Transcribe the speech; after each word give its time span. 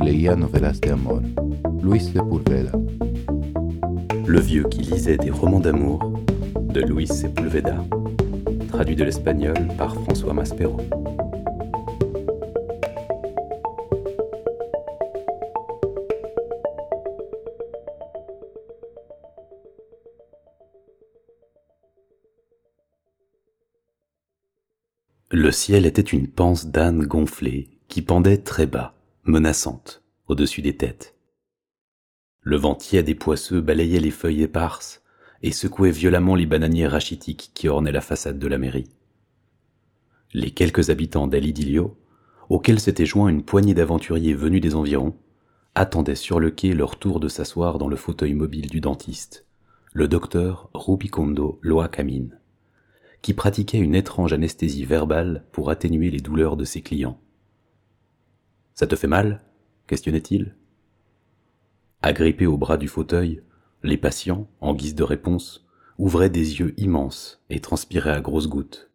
novelas 0.00 0.80
de 0.80 0.90
amor, 0.90 1.20
Luis 1.82 2.00
Sepulveda. 2.00 2.72
Le 4.26 4.40
vieux 4.40 4.64
qui 4.64 4.82
lisait 4.82 5.16
des 5.16 5.30
romans 5.30 5.60
d'amour, 5.60 6.12
de 6.60 6.80
Luis 6.80 7.06
Sepulveda, 7.06 7.84
traduit 8.68 8.96
de 8.96 9.04
l'espagnol 9.04 9.56
par 9.76 9.94
François 9.94 10.32
Maspero. 10.32 10.78
Le 25.30 25.50
ciel 25.50 25.86
était 25.86 26.02
une 26.02 26.28
panse 26.28 26.66
d'âne 26.66 27.04
gonflée 27.04 27.68
qui 27.88 28.02
pendait 28.02 28.38
très 28.38 28.66
bas, 28.66 28.94
menaçante, 29.28 30.02
au-dessus 30.26 30.62
des 30.62 30.76
têtes. 30.76 31.14
Le 32.40 32.56
vent 32.56 32.74
tiède 32.74 33.10
et 33.10 33.14
poisseux 33.14 33.60
balayait 33.60 34.00
les 34.00 34.10
feuilles 34.10 34.42
éparses 34.42 35.02
et 35.42 35.52
secouait 35.52 35.90
violemment 35.90 36.34
les 36.34 36.46
bananiers 36.46 36.86
rachitiques 36.86 37.50
qui 37.52 37.68
ornaient 37.68 37.92
la 37.92 38.00
façade 38.00 38.38
de 38.38 38.46
la 38.46 38.56
mairie. 38.56 38.88
Les 40.32 40.50
quelques 40.50 40.88
habitants 40.88 41.26
d'Alidilio, 41.26 41.98
auxquels 42.48 42.80
s'était 42.80 43.04
joint 43.04 43.28
une 43.28 43.42
poignée 43.42 43.74
d'aventuriers 43.74 44.34
venus 44.34 44.62
des 44.62 44.74
environs, 44.74 45.14
attendaient 45.74 46.14
sur 46.14 46.40
le 46.40 46.50
quai 46.50 46.72
leur 46.72 46.98
tour 46.98 47.20
de 47.20 47.28
s'asseoir 47.28 47.78
dans 47.78 47.88
le 47.88 47.96
fauteuil 47.96 48.32
mobile 48.32 48.68
du 48.68 48.80
dentiste, 48.80 49.44
le 49.92 50.08
docteur 50.08 50.70
Rubicondo 50.72 51.58
Loacamine, 51.60 52.38
qui 53.20 53.34
pratiquait 53.34 53.78
une 53.78 53.94
étrange 53.94 54.32
anesthésie 54.32 54.86
verbale 54.86 55.44
pour 55.52 55.68
atténuer 55.68 56.10
les 56.10 56.20
douleurs 56.20 56.56
de 56.56 56.64
ses 56.64 56.80
clients. 56.80 57.20
Ça 58.78 58.86
te 58.86 58.94
fait 58.94 59.08
mal? 59.08 59.40
questionnait-il. 59.88 60.54
Agrippés 62.00 62.46
au 62.46 62.56
bras 62.56 62.76
du 62.76 62.86
fauteuil, 62.86 63.42
les 63.82 63.96
patients, 63.96 64.48
en 64.60 64.72
guise 64.72 64.94
de 64.94 65.02
réponse, 65.02 65.66
ouvraient 65.98 66.30
des 66.30 66.60
yeux 66.60 66.74
immenses 66.76 67.42
et 67.50 67.58
transpiraient 67.58 68.12
à 68.12 68.20
grosses 68.20 68.46
gouttes. 68.46 68.92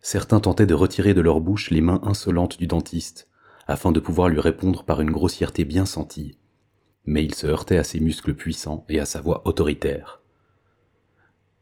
Certains 0.00 0.40
tentaient 0.40 0.66
de 0.66 0.74
retirer 0.74 1.14
de 1.14 1.22
leur 1.22 1.40
bouche 1.40 1.70
les 1.70 1.80
mains 1.80 2.02
insolentes 2.02 2.58
du 2.58 2.66
dentiste, 2.66 3.30
afin 3.66 3.92
de 3.92 4.00
pouvoir 4.00 4.28
lui 4.28 4.40
répondre 4.40 4.84
par 4.84 5.00
une 5.00 5.10
grossièreté 5.10 5.64
bien 5.64 5.86
sentie, 5.86 6.38
mais 7.06 7.24
il 7.24 7.34
se 7.34 7.46
heurtait 7.46 7.78
à 7.78 7.84
ses 7.84 7.98
muscles 7.98 8.34
puissants 8.34 8.84
et 8.90 9.00
à 9.00 9.06
sa 9.06 9.22
voix 9.22 9.40
autoritaire. 9.46 10.20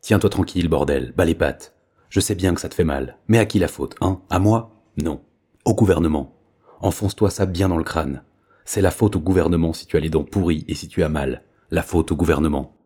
Tiens-toi 0.01 0.31
tranquille, 0.31 0.67
bordel, 0.67 1.13
bas 1.13 1.27
les 1.27 1.37
pattes. 1.37 1.77
Je 2.09 2.19
sais 2.19 2.35
bien 2.35 2.55
que 2.55 2.61
ça 2.61 2.69
te 2.69 2.75
fait 2.75 2.83
mal, 2.83 3.19
mais 3.29 3.39
à 3.39 3.47
qui 3.47 3.61
la 3.61 3.69
faute, 3.69 3.95
hein? 4.01 4.21
À 4.31 4.41
moi? 4.41 4.83
Non. 4.97 5.23
Au 5.65 5.73
gouvernement. 5.73 6.36
Enfonce-toi 6.81 7.31
ça 7.31 7.47
bien 7.47 7.69
dans 7.69 7.79
le 7.79 7.85
crâne. 7.85 8.23
C'est 8.65 8.83
la 8.83 8.91
faute 8.91 9.17
au 9.17 9.21
gouvernement 9.21 9.73
si 9.73 9.87
tu 9.87 9.97
as 9.97 10.01
les 10.01 10.11
dents 10.11 10.25
pourries 10.25 10.65
et 10.69 10.75
si 10.75 10.89
tu 10.89 11.03
as 11.03 11.09
mal. 11.09 11.43
La 11.71 11.83
faute 11.83 12.13
au 12.13 12.17
gouvernement. 12.17 12.77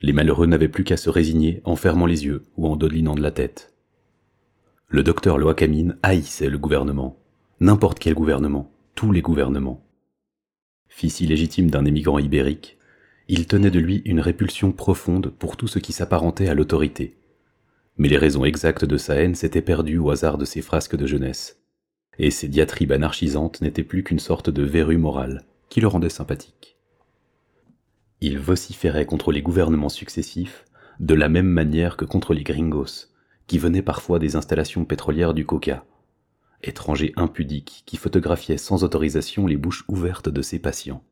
Les 0.00 0.12
malheureux 0.12 0.46
n'avaient 0.46 0.68
plus 0.68 0.84
qu'à 0.84 0.96
se 0.96 1.08
résigner 1.08 1.62
en 1.64 1.76
fermant 1.76 2.06
les 2.06 2.24
yeux 2.24 2.44
ou 2.56 2.66
en 2.66 2.76
dodelinant 2.76 3.14
de 3.14 3.22
la 3.22 3.30
tête. 3.30 3.72
Le 4.88 5.02
docteur 5.02 5.38
Loacamine 5.38 5.96
haïssait 6.02 6.50
le 6.50 6.58
gouvernement. 6.58 7.18
N'importe 7.60 7.98
quel 7.98 8.14
gouvernement. 8.14 8.70
Tous 8.94 9.12
les 9.12 9.22
gouvernements. 9.22 9.86
Fils 10.88 11.20
illégitime 11.20 11.70
d'un 11.70 11.86
émigrant 11.86 12.18
ibérique, 12.18 12.76
il 13.28 13.46
tenait 13.46 13.70
de 13.70 13.78
lui 13.78 14.02
une 14.04 14.20
répulsion 14.20 14.72
profonde 14.72 15.30
pour 15.30 15.56
tout 15.56 15.68
ce 15.68 15.78
qui 15.78 15.92
s'apparentait 15.92 16.48
à 16.48 16.54
l'autorité. 16.54 17.16
Mais 17.96 18.08
les 18.08 18.18
raisons 18.18 18.44
exactes 18.44 18.84
de 18.84 18.96
sa 18.98 19.14
haine 19.14 19.34
s'étaient 19.34 19.62
perdues 19.62 19.98
au 19.98 20.10
hasard 20.10 20.36
de 20.36 20.44
ses 20.44 20.60
frasques 20.60 20.96
de 20.96 21.06
jeunesse 21.06 21.61
et 22.18 22.30
ces 22.30 22.48
diatribes 22.48 22.92
anarchisantes 22.92 23.60
n'étaient 23.60 23.82
plus 23.82 24.02
qu'une 24.04 24.18
sorte 24.18 24.50
de 24.50 24.62
verrue 24.62 24.98
morale 24.98 25.44
qui 25.68 25.80
le 25.80 25.88
rendait 25.88 26.08
sympathique. 26.08 26.76
Il 28.20 28.38
vociférait 28.38 29.06
contre 29.06 29.32
les 29.32 29.42
gouvernements 29.42 29.88
successifs 29.88 30.64
de 31.00 31.14
la 31.14 31.28
même 31.28 31.48
manière 31.48 31.96
que 31.96 32.04
contre 32.04 32.34
les 32.34 32.44
gringos, 32.44 33.08
qui 33.46 33.58
venaient 33.58 33.82
parfois 33.82 34.18
des 34.18 34.36
installations 34.36 34.84
pétrolières 34.84 35.34
du 35.34 35.44
Coca, 35.44 35.84
étrangers 36.62 37.12
impudiques 37.16 37.82
qui 37.86 37.96
photographiaient 37.96 38.58
sans 38.58 38.84
autorisation 38.84 39.46
les 39.46 39.56
bouches 39.56 39.84
ouvertes 39.88 40.28
de 40.28 40.42
ses 40.42 40.58
patients. 40.58 41.02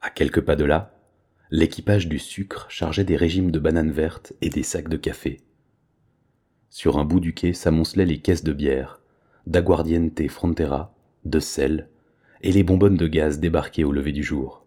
À 0.00 0.10
quelques 0.10 0.40
pas 0.40 0.56
de 0.56 0.64
là, 0.64 0.94
l'équipage 1.50 2.08
du 2.08 2.18
sucre 2.18 2.66
chargeait 2.70 3.04
des 3.04 3.16
régimes 3.16 3.50
de 3.50 3.58
bananes 3.58 3.92
vertes 3.92 4.32
et 4.40 4.48
des 4.48 4.62
sacs 4.62 4.88
de 4.88 4.96
café. 4.96 5.42
Sur 6.70 6.98
un 6.98 7.04
bout 7.04 7.20
du 7.20 7.34
quai 7.34 7.52
s'amoncelaient 7.52 8.06
les 8.06 8.20
caisses 8.20 8.44
de 8.44 8.52
bière, 8.52 9.00
d'aguardiente 9.46 10.28
frontera, 10.28 10.94
de 11.24 11.38
sel, 11.38 11.88
et 12.42 12.52
les 12.52 12.62
bonbonnes 12.62 12.96
de 12.96 13.06
gaz 13.06 13.38
débarquées 13.40 13.84
au 13.84 13.92
lever 13.92 14.12
du 14.12 14.22
jour. 14.22 14.66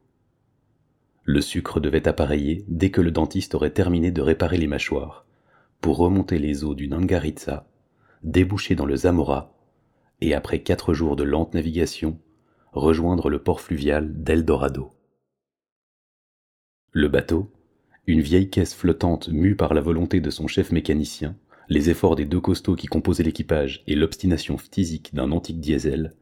Le 1.24 1.42
sucre 1.42 1.80
devait 1.80 2.08
appareiller 2.08 2.64
dès 2.68 2.90
que 2.90 3.02
le 3.02 3.12
dentiste 3.12 3.54
aurait 3.54 3.72
terminé 3.72 4.12
de 4.12 4.22
réparer 4.22 4.58
les 4.58 4.68
mâchoires, 4.68 5.26
pour 5.82 5.98
remonter 5.98 6.40
les 6.40 6.64
eaux 6.64 6.74
du 6.74 6.88
Nangaritsa, 6.88 7.68
déboucher 8.24 8.76
dans 8.76 8.86
le 8.86 8.96
Zamora, 8.96 9.54
et 10.22 10.34
après 10.34 10.60
quatre 10.64 10.94
jours 10.94 11.16
de 11.16 11.24
lente 11.24 11.54
navigation, 11.54 12.20
rejoindre 12.72 13.30
le 13.30 13.44
port 13.44 13.62
fluvial 13.62 14.24
d'Eldorado. 14.24 14.92
Le 16.92 17.08
bateau, 17.10 17.52
une 18.08 18.22
vieille 18.22 18.50
caisse 18.50 18.74
flottante 18.74 19.30
mue 19.30 19.56
par 19.56 19.74
la 19.74 19.82
volonté 19.82 20.22
de 20.22 20.30
son 20.30 20.48
chef 20.48 20.72
mécanicien, 20.72 21.36
les 21.70 21.90
efforts 21.90 22.16
des 22.16 22.26
deux 22.26 22.40
costauds 22.40 22.76
qui 22.76 22.88
composaient 22.88 23.24
l'équipage 23.24 23.84
et 23.88 23.96
l'obstination 23.96 24.58
physique 24.58 25.14
d'un 25.14 25.32
antique 25.32 25.60
diesel, 25.60 26.16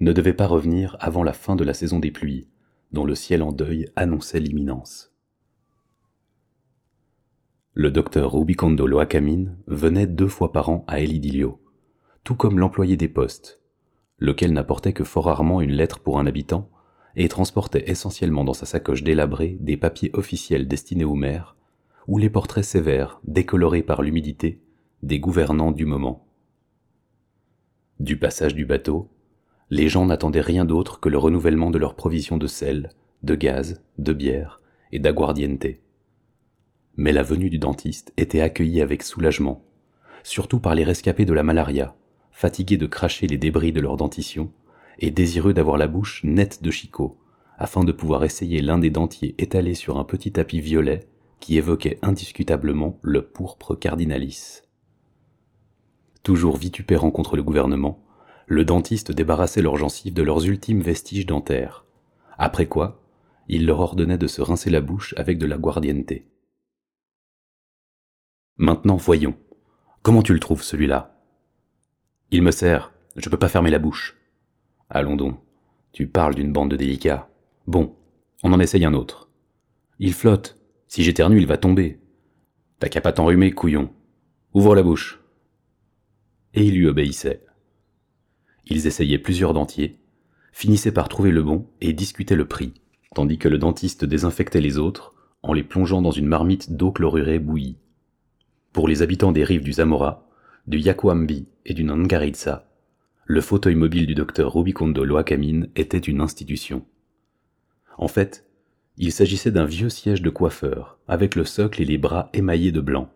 ne 0.00 0.12
devaient 0.12 0.34
pas 0.34 0.46
revenir 0.46 0.96
avant 1.00 1.22
la 1.22 1.32
fin 1.32 1.56
de 1.56 1.64
la 1.64 1.74
saison 1.74 1.98
des 1.98 2.10
pluies, 2.10 2.48
dont 2.92 3.04
le 3.04 3.14
ciel 3.14 3.42
en 3.42 3.52
deuil 3.52 3.88
annonçait 3.96 4.40
l'imminence. 4.40 5.12
Le 7.74 7.90
docteur 7.90 8.32
Rubicondo 8.32 8.86
Loacamine 8.86 9.56
venait 9.66 10.06
deux 10.06 10.28
fois 10.28 10.52
par 10.52 10.68
an 10.68 10.84
à 10.88 11.00
Elidilio, 11.00 11.58
tout 12.22 12.34
comme 12.34 12.58
l'employé 12.58 12.98
des 12.98 13.08
postes, 13.08 13.60
lequel 14.18 14.52
n'apportait 14.52 14.92
que 14.92 15.04
fort 15.04 15.24
rarement 15.24 15.62
une 15.62 15.72
lettre 15.72 16.00
pour 16.00 16.18
un 16.18 16.26
habitant 16.26 16.68
et 17.16 17.28
transportait 17.28 17.90
essentiellement 17.90 18.44
dans 18.44 18.52
sa 18.52 18.66
sacoche 18.66 19.02
délabrée 19.02 19.56
des 19.60 19.78
papiers 19.78 20.10
officiels 20.12 20.68
destinés 20.68 21.04
aux 21.04 21.14
maires 21.14 21.56
ou 22.08 22.18
les 22.18 22.30
portraits 22.30 22.64
sévères, 22.64 23.20
décolorés 23.24 23.82
par 23.82 24.02
l'humidité, 24.02 24.60
des 25.02 25.18
gouvernants 25.18 25.72
du 25.72 25.84
moment. 25.84 26.24
Du 27.98 28.16
passage 28.16 28.54
du 28.54 28.64
bateau, 28.64 29.08
les 29.68 29.88
gens 29.88 30.06
n'attendaient 30.06 30.40
rien 30.40 30.64
d'autre 30.64 31.00
que 31.00 31.08
le 31.08 31.18
renouvellement 31.18 31.70
de 31.70 31.78
leurs 31.78 31.96
provisions 31.96 32.36
de 32.36 32.46
sel, 32.46 32.90
de 33.22 33.34
gaz, 33.34 33.82
de 33.98 34.12
bière 34.12 34.60
et 34.92 35.00
d'aguardiente. 35.00 35.66
Mais 36.96 37.12
la 37.12 37.24
venue 37.24 37.50
du 37.50 37.58
dentiste 37.58 38.12
était 38.16 38.42
accueillie 38.42 38.80
avec 38.80 39.02
soulagement, 39.02 39.64
surtout 40.22 40.60
par 40.60 40.76
les 40.76 40.84
rescapés 40.84 41.24
de 41.24 41.32
la 41.32 41.42
malaria, 41.42 41.96
fatigués 42.30 42.76
de 42.76 42.86
cracher 42.86 43.26
les 43.26 43.38
débris 43.38 43.72
de 43.72 43.80
leur 43.80 43.96
dentition 43.96 44.52
et 45.00 45.10
désireux 45.10 45.54
d'avoir 45.54 45.78
la 45.78 45.88
bouche 45.88 46.22
nette 46.22 46.62
de 46.62 46.70
chicot, 46.70 47.18
afin 47.58 47.82
de 47.82 47.92
pouvoir 47.92 48.22
essayer 48.22 48.62
l'un 48.62 48.78
des 48.78 48.90
dentiers 48.90 49.34
étalés 49.38 49.74
sur 49.74 49.98
un 49.98 50.04
petit 50.04 50.30
tapis 50.30 50.60
violet 50.60 51.08
qui 51.40 51.56
évoquait 51.56 51.98
indiscutablement 52.02 53.00
le 53.02 53.22
pourpre 53.22 53.74
cardinalis. 53.74 54.62
Toujours 56.22 56.56
vitupérant 56.56 57.10
contre 57.10 57.36
le 57.36 57.42
gouvernement, 57.42 58.00
le 58.46 58.64
dentiste 58.64 59.10
débarrassait 59.10 59.62
leurs 59.62 59.76
gencives 59.76 60.14
de 60.14 60.22
leurs 60.22 60.44
ultimes 60.44 60.80
vestiges 60.80 61.26
dentaires. 61.26 61.84
Après 62.38 62.66
quoi, 62.66 63.02
il 63.48 63.66
leur 63.66 63.80
ordonnait 63.80 64.18
de 64.18 64.26
se 64.28 64.40
rincer 64.40 64.70
la 64.70 64.80
bouche 64.80 65.14
avec 65.16 65.38
de 65.38 65.46
la 65.46 65.58
guardiente. 65.58 66.12
Maintenant, 68.56 68.96
voyons. 68.96 69.36
Comment 70.02 70.22
tu 70.22 70.32
le 70.32 70.40
trouves, 70.40 70.62
celui-là? 70.62 71.18
Il 72.30 72.42
me 72.42 72.50
sert. 72.50 72.92
Je 73.16 73.28
peux 73.28 73.38
pas 73.38 73.48
fermer 73.48 73.70
la 73.70 73.78
bouche. 73.78 74.16
Allons 74.90 75.16
donc. 75.16 75.40
Tu 75.92 76.06
parles 76.06 76.34
d'une 76.34 76.52
bande 76.52 76.70
de 76.70 76.76
délicats. 76.76 77.28
Bon, 77.66 77.96
on 78.42 78.52
en 78.52 78.60
essaye 78.60 78.84
un 78.84 78.94
autre. 78.94 79.28
Il 79.98 80.14
flotte. 80.14 80.58
Si 80.86 81.02
j'éternue, 81.02 81.38
il 81.38 81.46
va 81.46 81.56
tomber. 81.56 82.00
T'as 82.78 82.88
qu'à 82.88 83.00
pas 83.00 83.12
t'enrhumer, 83.12 83.52
couillon. 83.52 83.90
Ouvre 84.54 84.74
la 84.74 84.82
bouche 84.82 85.21
et 86.54 86.64
ils 86.64 86.74
lui 86.74 86.86
obéissaient. 86.86 87.44
Ils 88.66 88.86
essayaient 88.86 89.18
plusieurs 89.18 89.54
dentiers, 89.54 89.98
finissaient 90.52 90.92
par 90.92 91.08
trouver 91.08 91.30
le 91.30 91.42
bon 91.42 91.66
et 91.80 91.92
discutaient 91.92 92.36
le 92.36 92.46
prix, 92.46 92.74
tandis 93.14 93.38
que 93.38 93.48
le 93.48 93.58
dentiste 93.58 94.04
désinfectait 94.04 94.60
les 94.60 94.78
autres 94.78 95.14
en 95.42 95.52
les 95.52 95.64
plongeant 95.64 96.02
dans 96.02 96.10
une 96.10 96.26
marmite 96.26 96.72
d'eau 96.72 96.92
chlorurée 96.92 97.38
bouillie. 97.38 97.78
Pour 98.72 98.88
les 98.88 99.02
habitants 99.02 99.32
des 99.32 99.44
rives 99.44 99.64
du 99.64 99.74
Zamora, 99.74 100.28
du 100.66 100.78
Yakuambi 100.78 101.48
et 101.66 101.74
du 101.74 101.84
Nangaritsa, 101.84 102.68
le 103.24 103.40
fauteuil 103.40 103.74
mobile 103.74 104.06
du 104.06 104.14
docteur 104.14 104.54
Rubicondo 104.54 105.04
Loacamine 105.04 105.68
était 105.76 105.98
une 105.98 106.20
institution. 106.20 106.84
En 107.98 108.08
fait, 108.08 108.46
il 108.96 109.12
s'agissait 109.12 109.50
d'un 109.50 109.64
vieux 109.64 109.88
siège 109.88 110.22
de 110.22 110.30
coiffeur, 110.30 110.98
avec 111.08 111.34
le 111.34 111.44
socle 111.44 111.82
et 111.82 111.84
les 111.84 111.98
bras 111.98 112.30
émaillés 112.34 112.72
de 112.72 112.80
blanc. 112.80 113.10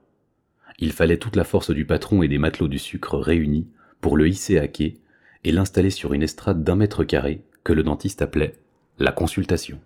Il 0.78 0.92
fallait 0.92 1.16
toute 1.16 1.36
la 1.36 1.44
force 1.44 1.70
du 1.70 1.86
patron 1.86 2.22
et 2.22 2.28
des 2.28 2.38
matelots 2.38 2.68
du 2.68 2.78
sucre 2.78 3.18
réunis 3.18 3.68
pour 4.00 4.16
le 4.16 4.28
hisser 4.28 4.58
à 4.58 4.68
quai 4.68 4.98
et 5.44 5.52
l'installer 5.52 5.90
sur 5.90 6.12
une 6.12 6.22
estrade 6.22 6.64
d'un 6.64 6.76
mètre 6.76 7.04
carré 7.04 7.44
que 7.64 7.72
le 7.72 7.82
dentiste 7.82 8.20
appelait 8.20 8.54
la 8.98 9.12
consultation. 9.12 9.80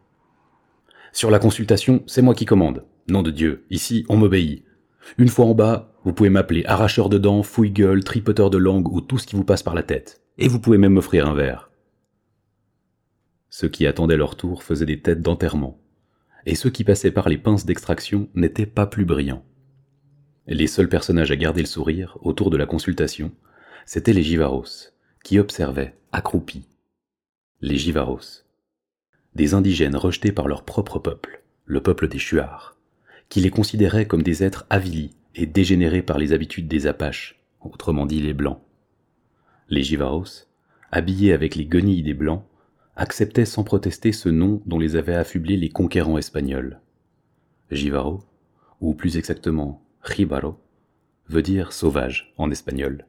Sur 1.12 1.30
la 1.30 1.38
consultation, 1.38 2.02
c'est 2.06 2.22
moi 2.22 2.34
qui 2.34 2.44
commande. 2.44 2.84
Nom 3.08 3.22
de 3.22 3.30
Dieu, 3.30 3.64
ici 3.70 4.04
on 4.08 4.16
m'obéit. 4.16 4.64
Une 5.18 5.28
fois 5.28 5.46
en 5.46 5.54
bas, 5.54 5.92
vous 6.04 6.12
pouvez 6.12 6.30
m'appeler 6.30 6.64
arracheur 6.66 7.08
de 7.08 7.18
dents, 7.18 7.42
fouille-gueule, 7.42 8.04
tripoteur 8.04 8.50
de 8.50 8.58
langue 8.58 8.92
ou 8.92 9.00
tout 9.00 9.18
ce 9.18 9.26
qui 9.26 9.36
vous 9.36 9.44
passe 9.44 9.62
par 9.62 9.74
la 9.74 9.82
tête. 9.82 10.20
Et 10.38 10.48
vous 10.48 10.60
pouvez 10.60 10.78
même 10.78 10.94
m'offrir 10.94 11.28
un 11.28 11.34
verre. 11.34 11.70
Ceux 13.48 13.68
qui 13.68 13.86
attendaient 13.86 14.16
leur 14.16 14.36
tour 14.36 14.62
faisaient 14.62 14.86
des 14.86 15.00
têtes 15.00 15.22
d'enterrement. 15.22 15.80
Et 16.46 16.54
ceux 16.54 16.70
qui 16.70 16.84
passaient 16.84 17.10
par 17.10 17.28
les 17.28 17.38
pinces 17.38 17.66
d'extraction 17.66 18.28
n'étaient 18.34 18.66
pas 18.66 18.86
plus 18.86 19.04
brillants. 19.04 19.44
Les 20.46 20.66
seuls 20.66 20.88
personnages 20.88 21.30
à 21.30 21.36
garder 21.36 21.60
le 21.60 21.66
sourire 21.66 22.18
autour 22.22 22.50
de 22.50 22.56
la 22.56 22.66
consultation, 22.66 23.32
c'étaient 23.84 24.12
les 24.12 24.22
Givaros, 24.22 24.92
qui 25.22 25.38
observaient, 25.38 25.96
accroupis. 26.12 26.66
Les 27.60 27.76
Givaros. 27.76 28.44
Des 29.34 29.54
indigènes 29.54 29.96
rejetés 29.96 30.32
par 30.32 30.48
leur 30.48 30.64
propre 30.64 30.98
peuple, 30.98 31.42
le 31.66 31.82
peuple 31.82 32.08
des 32.08 32.18
Chuars, 32.18 32.76
qui 33.28 33.40
les 33.40 33.50
considéraient 33.50 34.06
comme 34.06 34.22
des 34.22 34.42
êtres 34.42 34.66
avilis 34.70 35.14
et 35.34 35.46
dégénérés 35.46 36.02
par 36.02 36.18
les 36.18 36.32
habitudes 36.32 36.68
des 36.68 36.86
Apaches, 36.86 37.40
autrement 37.60 38.06
dit 38.06 38.20
les 38.20 38.34
Blancs. 38.34 38.60
Les 39.68 39.82
Givaros, 39.82 40.46
habillés 40.90 41.32
avec 41.32 41.54
les 41.54 41.66
guenilles 41.66 42.02
des 42.02 42.14
Blancs, 42.14 42.44
acceptaient 42.96 43.44
sans 43.44 43.62
protester 43.62 44.12
ce 44.12 44.28
nom 44.28 44.62
dont 44.66 44.78
les 44.78 44.96
avaient 44.96 45.14
affublés 45.14 45.56
les 45.56 45.68
conquérants 45.68 46.18
espagnols. 46.18 46.80
Jivaro, 47.70 48.24
ou 48.80 48.94
plus 48.94 49.16
exactement 49.16 49.82
Jibaro, 50.08 50.58
veut 51.28 51.42
dire 51.42 51.72
sauvage 51.72 52.32
en 52.38 52.50
espagnol. 52.50 53.06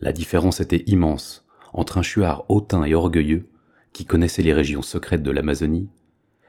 La 0.00 0.12
différence 0.12 0.60
était 0.60 0.84
immense 0.86 1.46
entre 1.72 1.98
un 1.98 2.02
chuard 2.02 2.44
hautain 2.48 2.84
et 2.84 2.94
orgueilleux 2.94 3.48
qui 3.92 4.04
connaissait 4.04 4.42
les 4.42 4.52
régions 4.52 4.82
secrètes 4.82 5.22
de 5.22 5.30
l'Amazonie 5.30 5.88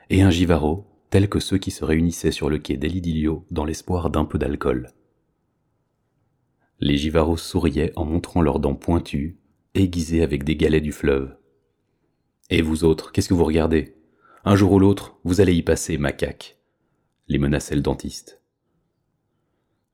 et 0.10 0.22
un 0.22 0.30
Jivaro 0.30 0.88
tel 1.10 1.30
que 1.30 1.40
ceux 1.40 1.57
qui 1.57 1.72
se 1.72 1.86
réunissaient 1.86 2.31
sur 2.31 2.50
le 2.50 2.57
quai 2.57 2.78
d'Elidilio 2.78 3.45
dans 3.51 3.66
l'espoir 3.66 4.10
d'un 4.10 4.25
peu 4.25 4.38
d'alcool. 4.38 4.92
Les 6.80 6.98
Jivaros 6.98 7.38
souriaient 7.38 7.94
en 7.95 8.04
montrant 8.04 8.42
leurs 8.42 8.60
dents 8.60 8.75
pointues, 8.75 9.38
aiguisées 9.74 10.24
avec 10.24 10.44
des 10.44 10.56
galets 10.56 10.84
du 10.84 10.92
fleuve. 10.92 11.38
Et 12.50 12.62
vous 12.62 12.84
autres, 12.84 13.12
qu'est-ce 13.12 13.30
que 13.30 13.34
vous 13.34 13.45
regardez? 13.45 13.95
Un 14.44 14.56
jour 14.56 14.74
ou 14.74 14.80
l'autre, 14.80 15.18
vous 15.24 15.40
allez 15.40 15.54
y 15.54 15.62
passer, 15.62 15.98
macaque, 15.98 16.57
les 17.28 17.40
menaçait 17.40 17.75
le 17.75 17.81
dentiste. 17.81 18.42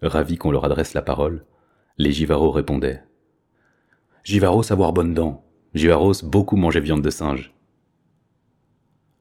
Ravis 0.01 0.37
qu'on 0.37 0.51
leur 0.51 0.65
adresse 0.65 0.93
la 0.93 1.01
parole, 1.01 1.45
les 1.97 2.11
Jivaros 2.11 2.51
répondaient. 2.51 3.03
Jivaros 4.23 4.71
avoir 4.71 4.93
bonne 4.93 5.13
dent, 5.13 5.45
Jivaros 5.73 6.23
beaucoup 6.23 6.55
manger 6.55 6.79
viande 6.79 7.01
de 7.01 7.09
singe. 7.09 7.53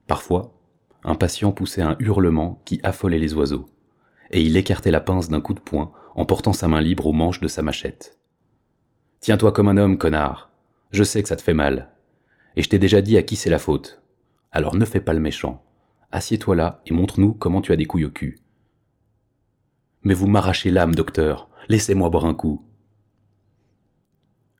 Parfois, 0.06 0.54
un 1.04 1.14
patient 1.14 1.52
poussait 1.52 1.82
un 1.82 1.96
hurlement 1.98 2.62
qui 2.64 2.80
affolait 2.82 3.18
les 3.18 3.34
oiseaux, 3.34 3.66
et 4.30 4.42
il 4.42 4.56
écartait 4.56 4.90
la 4.90 5.00
pince 5.00 5.28
d'un 5.28 5.40
coup 5.40 5.54
de 5.54 5.60
poing 5.60 5.92
en 6.14 6.24
portant 6.24 6.52
sa 6.52 6.68
main 6.68 6.80
libre 6.80 7.06
au 7.06 7.12
manche 7.12 7.40
de 7.40 7.48
sa 7.48 7.62
machette. 7.62 8.18
Tiens-toi 9.20 9.52
comme 9.52 9.68
un 9.68 9.76
homme, 9.76 9.98
connard. 9.98 10.50
Je 10.90 11.04
sais 11.04 11.22
que 11.22 11.28
ça 11.28 11.36
te 11.36 11.42
fait 11.42 11.54
mal. 11.54 11.90
Et 12.56 12.62
je 12.62 12.68
t'ai 12.68 12.78
déjà 12.78 13.00
dit 13.02 13.16
à 13.16 13.22
qui 13.22 13.36
c'est 13.36 13.50
la 13.50 13.58
faute. 13.58 14.02
Alors 14.50 14.74
ne 14.74 14.84
fais 14.84 15.00
pas 15.00 15.12
le 15.12 15.20
méchant. 15.20 15.64
Assieds-toi 16.10 16.56
là 16.56 16.82
et 16.86 16.92
montre-nous 16.92 17.34
comment 17.34 17.60
tu 17.60 17.72
as 17.72 17.76
des 17.76 17.84
couilles 17.84 18.06
au 18.06 18.10
cul. 18.10 18.38
Mais 20.02 20.14
vous 20.14 20.26
m'arrachez 20.26 20.70
l'âme, 20.70 20.94
docteur. 20.94 21.48
Laissez-moi 21.68 22.08
boire 22.08 22.24
un 22.24 22.34
coup. 22.34 22.64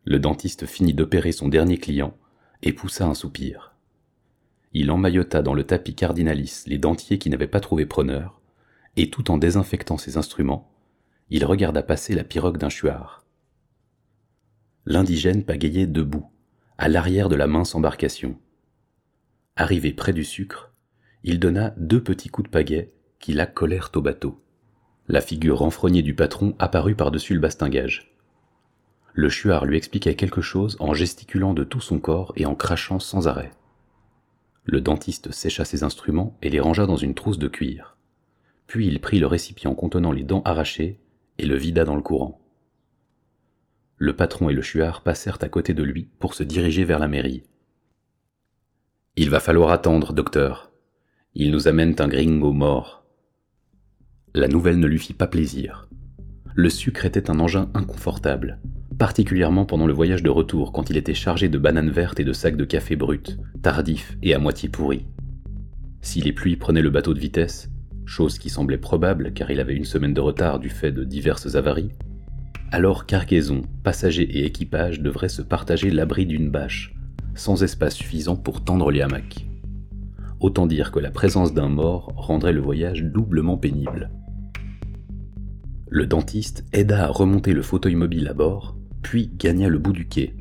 Le 0.05 0.19
dentiste 0.19 0.67
finit 0.67 0.95
d'opérer 0.95 1.33
son 1.33 1.49
dernier 1.49 1.79
client 1.79 2.17
et 2.63 2.73
poussa 2.73 3.07
un 3.07 3.15
soupir. 3.15 3.75
Il 4.73 4.91
emmaillota 4.91 5.43
dans 5.43 5.55
le 5.55 5.65
tapis 5.65 5.95
cardinalis 5.95 6.65
les 6.67 6.79
dentiers 6.79 7.19
qui 7.19 7.31
n'avaient 7.31 7.47
pas 7.47 7.61
trouvé 7.61 7.87
preneur, 7.87 8.41
et 8.97 9.11
tout 9.11 9.31
en 9.31 9.39
désinfectant 9.39 9.97
ses 9.97 10.17
instruments, 10.17 10.71
il 11.31 11.45
regarda 11.45 11.83
passer 11.83 12.15
la 12.15 12.25
pirogue 12.25 12.59
d'un 12.59 12.69
chuard. 12.69 13.25
L'indigène 14.85 15.45
pagayait 15.45 15.87
debout, 15.87 16.31
à 16.79 16.89
l'arrière 16.89 17.29
de 17.29 17.37
la 17.37 17.47
mince 17.47 17.75
embarcation. 17.75 18.39
Arrivé 19.57 19.93
près 19.93 20.13
du 20.13 20.25
sucre, 20.25 20.73
il 21.25 21.39
donna 21.41 21.75
deux 21.77 22.03
petits 22.03 22.29
coups 22.29 22.49
de 22.49 22.53
pagaie 22.53 22.93
qui 23.19 23.33
la 23.33 23.47
collèrent 23.47 23.91
au 23.95 24.01
bateau. 24.01 24.41
La 25.09 25.21
figure 25.21 25.59
renfrognée 25.59 26.03
du 26.03 26.15
patron 26.15 26.55
apparut 26.59 26.95
par-dessus 26.95 27.35
le 27.35 27.41
bastingage. 27.41 28.15
Le 29.15 29.29
chuard 29.29 29.65
lui 29.65 29.77
expliquait 29.77 30.15
quelque 30.15 30.41
chose 30.41 30.77
en 30.81 30.95
gesticulant 30.95 31.55
de 31.55 31.65
tout 31.65 31.81
son 31.81 31.99
corps 31.99 32.33
et 32.37 32.47
en 32.47 32.55
crachant 32.55 33.01
sans 33.01 33.27
arrêt. 33.27 33.53
Le 34.65 34.81
dentiste 34.81 35.33
sécha 35.33 35.65
ses 35.65 35.83
instruments 35.83 36.37
et 36.43 36.51
les 36.51 36.61
rangea 36.61 36.87
dans 36.87 36.97
une 36.97 37.15
trousse 37.15 37.39
de 37.39 37.49
cuir. 37.49 37.97
Puis 38.67 38.87
il 38.87 39.01
prit 39.01 39.19
le 39.19 39.27
récipient 39.27 39.75
contenant 39.75 40.13
les 40.13 40.25
dents 40.25 40.43
arrachées 40.45 41.01
et 41.39 41.47
le 41.47 41.57
vida 41.57 41.85
dans 41.85 41.97
le 41.97 42.03
courant. 42.03 42.39
Le 43.97 44.15
patron 44.15 44.51
et 44.51 44.53
le 44.53 44.63
chuard 44.63 45.03
passèrent 45.03 45.39
à 45.41 45.49
côté 45.49 45.75
de 45.75 45.83
lui 45.83 46.09
pour 46.19 46.35
se 46.35 46.45
diriger 46.45 46.85
vers 46.85 46.99
la 46.99 47.09
mairie. 47.09 47.43
Il 49.17 49.31
va 49.31 49.41
falloir 49.41 49.71
attendre, 49.71 50.13
docteur. 50.13 50.68
Ils 51.35 51.51
nous 51.51 51.69
amènent 51.69 51.95
un 51.99 52.09
gringo 52.09 52.53
mort. 52.53 53.05
La 54.35 54.49
nouvelle 54.49 54.79
ne 54.81 54.87
lui 54.87 54.99
fit 54.99 55.13
pas 55.13 55.27
plaisir. 55.27 55.89
Le 56.55 56.71
sucre 56.71 57.05
était 57.05 57.31
un 57.31 57.39
engin 57.39 57.71
inconfortable, 57.75 58.59
particulièrement 58.99 59.67
pendant 59.67 59.87
le 59.87 59.93
voyage 59.93 60.23
de 60.23 60.31
retour 60.31 60.73
quand 60.73 60.89
il 60.89 60.97
était 60.97 61.15
chargé 61.15 61.49
de 61.49 61.59
bananes 61.59 61.91
vertes 61.91 62.19
et 62.19 62.25
de 62.25 62.33
sacs 62.33 62.57
de 62.57 62.65
café 62.65 62.97
brut, 62.97 63.39
tardifs 63.63 64.17
et 64.23 64.35
à 64.35 64.39
moitié 64.39 64.71
pourris. 64.71 65.05
Si 66.01 66.21
les 66.23 66.33
pluies 66.33 66.57
prenaient 66.57 66.83
le 66.83 66.91
bateau 66.91 67.13
de 67.13 67.21
vitesse, 67.21 67.71
chose 68.07 68.39
qui 68.39 68.49
semblait 68.49 68.79
probable 68.79 69.33
car 69.35 69.51
il 69.51 69.61
avait 69.61 69.77
une 69.77 69.85
semaine 69.85 70.15
de 70.15 70.21
retard 70.23 70.59
du 70.59 70.71
fait 70.71 70.93
de 70.93 71.05
diverses 71.05 71.55
avaries, 71.55 71.93
alors 72.73 73.05
cargaison, 73.05 73.63
passagers 73.85 74.39
et 74.39 74.47
équipage 74.47 75.01
devraient 75.01 75.29
se 75.29 75.43
partager 75.43 75.91
l'abri 75.91 76.25
d'une 76.25 76.51
bâche, 76.51 76.95
sans 77.35 77.63
espace 77.63 77.95
suffisant 77.95 78.37
pour 78.37 78.65
tendre 78.65 78.91
les 78.91 79.03
hamacs. 79.03 79.47
Autant 80.41 80.67
dire 80.67 80.93
que 80.93 81.01
la 81.01 81.11
présence 81.11 81.53
d'un 81.53 81.69
mort 81.69 82.13
rendrait 82.17 82.53
le 82.53 82.61
voyage 82.61 83.03
doublement 83.03 83.57
pénible. 83.57 84.11
Le 85.89 86.07
dentiste 86.07 86.65
aida 86.73 87.07
à 87.07 87.09
remonter 87.09 87.53
le 87.53 87.63
fauteuil 87.63 87.97
mobile 87.97 88.29
à 88.29 88.35
bord, 88.35 88.77
puis 89.03 89.31
gagna 89.35 89.69
le 89.69 89.79
bout 89.79 89.93
du 89.93 90.07
quai. 90.07 90.37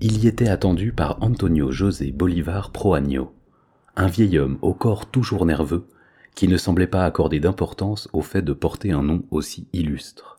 Il 0.00 0.22
y 0.22 0.28
était 0.28 0.48
attendu 0.48 0.92
par 0.92 1.22
Antonio 1.22 1.72
José 1.72 2.12
Bolivar 2.12 2.70
Proagno, 2.70 3.34
un 3.96 4.06
vieil 4.06 4.38
homme 4.38 4.58
au 4.62 4.74
corps 4.74 5.10
toujours 5.10 5.44
nerveux, 5.44 5.88
qui 6.34 6.46
ne 6.46 6.56
semblait 6.56 6.86
pas 6.86 7.04
accorder 7.04 7.40
d'importance 7.40 8.08
au 8.12 8.22
fait 8.22 8.42
de 8.42 8.52
porter 8.52 8.92
un 8.92 9.02
nom 9.02 9.24
aussi 9.30 9.66
illustre. 9.72 10.38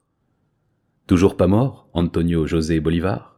Toujours 1.08 1.36
pas 1.36 1.48
mort, 1.48 1.90
Antonio 1.94 2.48
José 2.48 2.80
Bolivar 2.80 3.36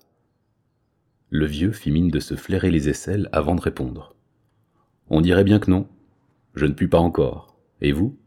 Le 1.30 1.48
vieux 1.48 1.72
fit 1.72 1.92
mine 1.92 2.12
de 2.12 2.20
se 2.20 2.36
flairer 2.36 2.70
les 2.70 2.88
aisselles 2.88 3.30
avant 3.32 3.56
de 3.56 3.62
répondre. 3.62 4.16
On 5.10 5.22
dirait 5.22 5.44
bien 5.44 5.60
que 5.60 5.70
non. 5.70 5.88
Je 6.56 6.66
ne 6.66 6.74
puis 6.74 6.88
pas 6.88 7.00
encore. 7.00 7.58
Et 7.82 7.92
vous? 7.92 8.18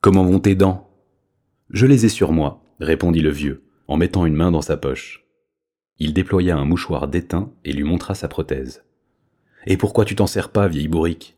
Comment 0.00 0.24
vont 0.24 0.40
tes 0.40 0.54
dents? 0.54 0.90
Je 1.70 1.86
les 1.86 2.04
ai 2.04 2.08
sur 2.08 2.32
moi, 2.32 2.62
répondit 2.80 3.22
le 3.22 3.30
vieux, 3.30 3.64
en 3.88 3.96
mettant 3.96 4.26
une 4.26 4.36
main 4.36 4.50
dans 4.50 4.62
sa 4.62 4.76
poche. 4.76 5.26
Il 5.98 6.12
déploya 6.12 6.56
un 6.56 6.64
mouchoir 6.64 7.08
d'étain 7.08 7.50
et 7.64 7.72
lui 7.72 7.84
montra 7.84 8.14
sa 8.14 8.28
prothèse. 8.28 8.84
Et 9.66 9.76
pourquoi 9.76 10.04
tu 10.04 10.14
t'en 10.14 10.26
sers 10.26 10.50
pas, 10.50 10.68
vieille 10.68 10.88
bourrique? 10.88 11.36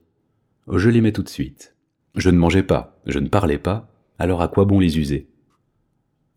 Je 0.71 0.91
les 0.91 1.01
mets 1.01 1.13
tout 1.13 1.23
de 1.23 1.29
suite. 1.29 1.77
Je 2.15 2.29
ne 2.29 2.37
mangeais 2.37 2.63
pas, 2.63 3.01
je 3.07 3.19
ne 3.19 3.29
parlais 3.29 3.59
pas, 3.59 3.89
alors 4.19 4.43
à 4.43 4.49
quoi 4.49 4.65
bon 4.65 4.81
les 4.81 4.99
user? 4.99 5.29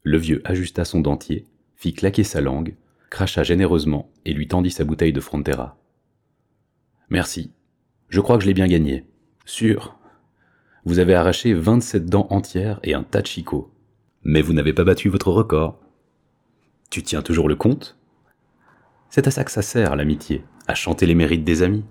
Le 0.03 0.17
vieux 0.17 0.41
ajusta 0.45 0.85
son 0.85 1.01
dentier, 1.01 1.47
fit 1.75 1.93
claquer 1.93 2.23
sa 2.23 2.39
langue, 2.39 2.75
cracha 3.09 3.43
généreusement 3.43 4.09
et 4.23 4.33
lui 4.33 4.47
tendit 4.47 4.71
sa 4.71 4.85
bouteille 4.85 5.13
de 5.13 5.19
Frontera. 5.19 5.77
Merci. 7.09 7.51
Je 8.11 8.19
crois 8.19 8.35
que 8.35 8.43
je 8.43 8.47
l'ai 8.47 8.53
bien 8.53 8.67
gagné. 8.67 9.05
Sûr. 9.45 9.97
Vous 10.83 10.99
avez 10.99 11.15
arraché 11.15 11.53
27 11.53 12.07
dents 12.07 12.27
entières 12.29 12.81
et 12.83 12.93
un 12.93 13.03
tas 13.03 13.21
de 13.21 13.27
chicots. 13.27 13.71
Mais 14.23 14.41
vous 14.41 14.51
n'avez 14.51 14.73
pas 14.73 14.83
battu 14.83 15.07
votre 15.07 15.31
record. 15.31 15.79
Tu 16.89 17.03
tiens 17.03 17.21
toujours 17.21 17.47
le 17.47 17.55
compte? 17.55 17.97
C'est 19.09 19.27
à 19.27 19.31
ça 19.31 19.45
que 19.45 19.51
ça 19.51 19.61
sert, 19.61 19.95
l'amitié, 19.95 20.43
à 20.67 20.75
chanter 20.75 21.05
les 21.05 21.15
mérites 21.15 21.45
des 21.45 21.63
amis. 21.63 21.85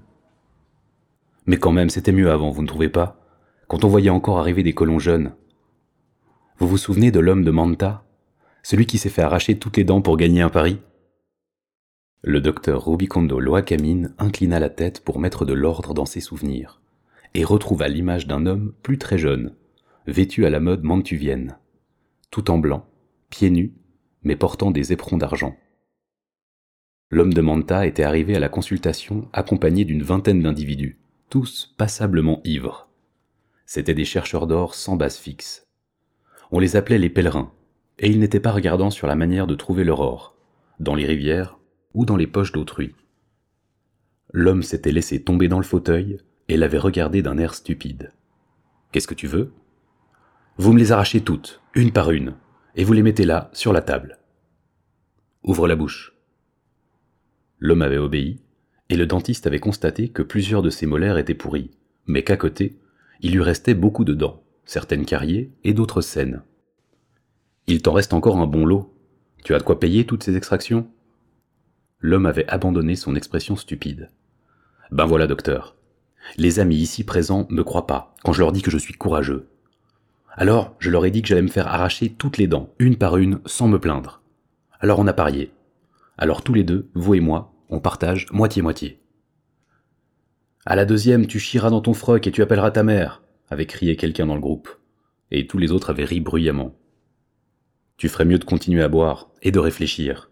Mais 1.46 1.56
quand 1.56 1.72
même, 1.72 1.88
c'était 1.88 2.12
mieux 2.12 2.30
avant, 2.30 2.50
vous 2.50 2.62
ne 2.62 2.68
trouvez 2.68 2.90
pas? 2.90 3.18
Quand 3.66 3.84
on 3.84 3.88
voyait 3.88 4.10
encore 4.10 4.38
arriver 4.38 4.62
des 4.62 4.74
colons 4.74 4.98
jeunes. 4.98 5.32
Vous 6.58 6.68
vous 6.68 6.76
souvenez 6.76 7.10
de 7.10 7.20
l'homme 7.20 7.44
de 7.44 7.50
Manta? 7.50 8.04
Celui 8.62 8.84
qui 8.84 8.98
s'est 8.98 9.08
fait 9.08 9.22
arracher 9.22 9.58
toutes 9.58 9.78
les 9.78 9.84
dents 9.84 10.02
pour 10.02 10.18
gagner 10.18 10.42
un 10.42 10.50
pari? 10.50 10.80
Le 12.22 12.42
docteur 12.42 12.84
Rubicondo 12.84 13.40
Loacamine 13.40 14.14
inclina 14.18 14.60
la 14.60 14.68
tête 14.68 15.02
pour 15.02 15.20
mettre 15.20 15.46
de 15.46 15.54
l'ordre 15.54 15.94
dans 15.94 16.04
ses 16.04 16.20
souvenirs, 16.20 16.82
et 17.32 17.44
retrouva 17.44 17.88
l'image 17.88 18.26
d'un 18.26 18.44
homme 18.44 18.74
plus 18.82 18.98
très 18.98 19.16
jeune, 19.16 19.54
vêtu 20.06 20.44
à 20.44 20.50
la 20.50 20.60
mode 20.60 20.82
mantuvienne, 20.82 21.56
tout 22.30 22.50
en 22.50 22.58
blanc, 22.58 22.84
pieds 23.30 23.48
nus, 23.48 23.72
mais 24.22 24.36
portant 24.36 24.70
des 24.70 24.92
éperons 24.92 25.16
d'argent. 25.16 25.56
L'homme 27.08 27.32
de 27.32 27.40
Manta 27.40 27.86
était 27.86 28.02
arrivé 28.02 28.36
à 28.36 28.40
la 28.40 28.50
consultation 28.50 29.30
accompagné 29.32 29.86
d'une 29.86 30.02
vingtaine 30.02 30.42
d'individus, 30.42 30.98
tous 31.30 31.74
passablement 31.78 32.42
ivres. 32.44 32.90
C'étaient 33.64 33.94
des 33.94 34.04
chercheurs 34.04 34.46
d'or 34.46 34.74
sans 34.74 34.96
base 34.96 35.16
fixe. 35.16 35.66
On 36.50 36.58
les 36.58 36.76
appelait 36.76 36.98
les 36.98 37.08
pèlerins, 37.08 37.50
et 37.98 38.10
ils 38.10 38.20
n'étaient 38.20 38.40
pas 38.40 38.52
regardants 38.52 38.90
sur 38.90 39.06
la 39.06 39.16
manière 39.16 39.46
de 39.46 39.54
trouver 39.54 39.84
leur 39.84 40.00
or, 40.00 40.36
dans 40.80 40.94
les 40.94 41.06
rivières 41.06 41.59
ou 41.94 42.04
dans 42.04 42.16
les 42.16 42.26
poches 42.26 42.52
d'autrui. 42.52 42.94
L'homme 44.32 44.62
s'était 44.62 44.92
laissé 44.92 45.22
tomber 45.22 45.48
dans 45.48 45.58
le 45.58 45.64
fauteuil 45.64 46.18
et 46.48 46.56
l'avait 46.56 46.78
regardé 46.78 47.22
d'un 47.22 47.38
air 47.38 47.54
stupide. 47.54 48.12
Qu'est-ce 48.92 49.08
que 49.08 49.14
tu 49.14 49.26
veux? 49.26 49.52
Vous 50.56 50.72
me 50.72 50.78
les 50.78 50.92
arrachez 50.92 51.20
toutes, 51.20 51.60
une 51.74 51.92
par 51.92 52.10
une, 52.10 52.34
et 52.74 52.84
vous 52.84 52.92
les 52.92 53.02
mettez 53.02 53.24
là, 53.24 53.50
sur 53.52 53.72
la 53.72 53.82
table. 53.82 54.18
Ouvre 55.42 55.66
la 55.66 55.76
bouche. 55.76 56.14
L'homme 57.58 57.82
avait 57.82 57.98
obéi, 57.98 58.40
et 58.88 58.96
le 58.96 59.06
dentiste 59.06 59.46
avait 59.46 59.60
constaté 59.60 60.08
que 60.08 60.22
plusieurs 60.22 60.62
de 60.62 60.70
ses 60.70 60.86
molaires 60.86 61.18
étaient 61.18 61.34
pourris, 61.34 61.70
mais 62.06 62.24
qu'à 62.24 62.36
côté, 62.36 62.78
il 63.20 63.32
lui 63.32 63.42
restait 63.42 63.74
beaucoup 63.74 64.04
de 64.04 64.14
dents, 64.14 64.42
certaines 64.64 65.04
carriées 65.04 65.52
et 65.64 65.74
d'autres 65.74 66.00
saines. 66.00 66.42
Il 67.66 67.82
t'en 67.82 67.92
reste 67.92 68.12
encore 68.12 68.38
un 68.38 68.46
bon 68.46 68.66
lot. 68.66 68.92
Tu 69.44 69.54
as 69.54 69.58
de 69.58 69.62
quoi 69.62 69.78
payer 69.78 70.04
toutes 70.04 70.24
ces 70.24 70.36
extractions? 70.36 70.90
L'homme 72.00 72.26
avait 72.26 72.48
abandonné 72.48 72.96
son 72.96 73.14
expression 73.14 73.56
stupide. 73.56 74.10
Ben 74.90 75.04
voilà, 75.04 75.26
docteur. 75.26 75.76
Les 76.36 76.58
amis 76.58 76.76
ici 76.76 77.04
présents 77.04 77.46
me 77.50 77.62
croient 77.62 77.86
pas 77.86 78.14
quand 78.22 78.32
je 78.32 78.40
leur 78.40 78.52
dis 78.52 78.62
que 78.62 78.70
je 78.70 78.78
suis 78.78 78.94
courageux. 78.94 79.48
Alors, 80.32 80.74
je 80.78 80.90
leur 80.90 81.04
ai 81.04 81.10
dit 81.10 81.22
que 81.22 81.28
j'allais 81.28 81.42
me 81.42 81.48
faire 81.48 81.68
arracher 81.68 82.08
toutes 82.10 82.38
les 82.38 82.46
dents, 82.46 82.72
une 82.78 82.96
par 82.96 83.16
une, 83.16 83.40
sans 83.46 83.68
me 83.68 83.78
plaindre. 83.78 84.22
Alors 84.80 84.98
on 84.98 85.06
a 85.06 85.12
parié. 85.12 85.52
Alors 86.16 86.42
tous 86.42 86.54
les 86.54 86.64
deux, 86.64 86.88
vous 86.94 87.14
et 87.14 87.20
moi, 87.20 87.52
on 87.68 87.80
partage 87.80 88.26
moitié-moitié. 88.32 88.98
À 90.64 90.76
la 90.76 90.84
deuxième, 90.86 91.26
tu 91.26 91.38
chieras 91.38 91.70
dans 91.70 91.80
ton 91.80 91.94
froc 91.94 92.26
et 92.26 92.32
tu 92.32 92.42
appelleras 92.42 92.70
ta 92.70 92.82
mère, 92.82 93.22
avait 93.50 93.66
crié 93.66 93.96
quelqu'un 93.96 94.26
dans 94.26 94.34
le 94.34 94.40
groupe. 94.40 94.70
Et 95.30 95.46
tous 95.46 95.58
les 95.58 95.72
autres 95.72 95.90
avaient 95.90 96.04
ri 96.04 96.20
bruyamment. 96.20 96.74
Tu 97.96 98.08
ferais 98.08 98.24
mieux 98.24 98.38
de 98.38 98.44
continuer 98.44 98.82
à 98.82 98.88
boire 98.88 99.28
et 99.42 99.52
de 99.52 99.58
réfléchir. 99.58 100.30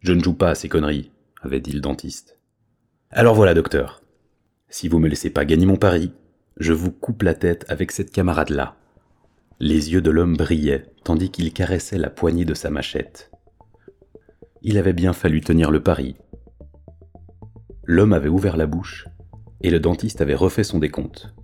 Je 0.00 0.12
ne 0.12 0.22
joue 0.22 0.34
pas 0.34 0.50
à 0.50 0.54
ces 0.54 0.68
conneries, 0.68 1.10
avait 1.42 1.60
dit 1.60 1.72
le 1.72 1.80
dentiste. 1.80 2.38
Alors 3.10 3.34
voilà, 3.34 3.54
docteur. 3.54 4.02
Si 4.68 4.88
vous 4.88 4.98
me 4.98 5.08
laissez 5.08 5.30
pas 5.30 5.44
gagner 5.44 5.66
mon 5.66 5.76
pari, 5.76 6.12
je 6.58 6.72
vous 6.72 6.92
coupe 6.92 7.22
la 7.22 7.34
tête 7.34 7.64
avec 7.68 7.90
cette 7.90 8.12
camarade-là. 8.12 8.76
Les 9.60 9.92
yeux 9.92 10.02
de 10.02 10.10
l'homme 10.10 10.36
brillaient, 10.36 10.86
tandis 11.04 11.30
qu'il 11.30 11.52
caressait 11.52 11.98
la 11.98 12.10
poignée 12.10 12.44
de 12.44 12.54
sa 12.54 12.70
machette. 12.70 13.30
Il 14.62 14.78
avait 14.78 14.92
bien 14.92 15.12
fallu 15.12 15.40
tenir 15.40 15.70
le 15.70 15.82
pari. 15.82 16.16
L'homme 17.84 18.12
avait 18.12 18.28
ouvert 18.28 18.56
la 18.56 18.66
bouche, 18.66 19.08
et 19.62 19.70
le 19.70 19.80
dentiste 19.80 20.20
avait 20.20 20.34
refait 20.34 20.64
son 20.64 20.78
décompte. 20.78 21.34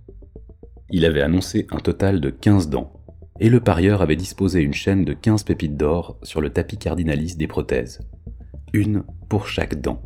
Il 0.89 1.03
avait 1.03 1.21
annoncé 1.21 1.67
un 1.71 1.79
total 1.79 2.21
de 2.21 2.29
15 2.29 2.69
dents, 2.69 2.93
et 3.39 3.49
le 3.49 3.59
parieur 3.59 4.01
avait 4.01 4.15
disposé 4.15 4.61
une 4.61 4.73
chaîne 4.73 5.03
de 5.03 5.13
15 5.13 5.43
pépites 5.43 5.75
d'or 5.75 6.17
sur 6.23 6.39
le 6.39 6.51
tapis 6.51 6.77
cardinaliste 6.77 7.37
des 7.37 7.47
prothèses. 7.47 7.99
Une 8.77 9.05
pour 9.29 9.47
chaque 9.47 9.79
dent. 9.79 10.01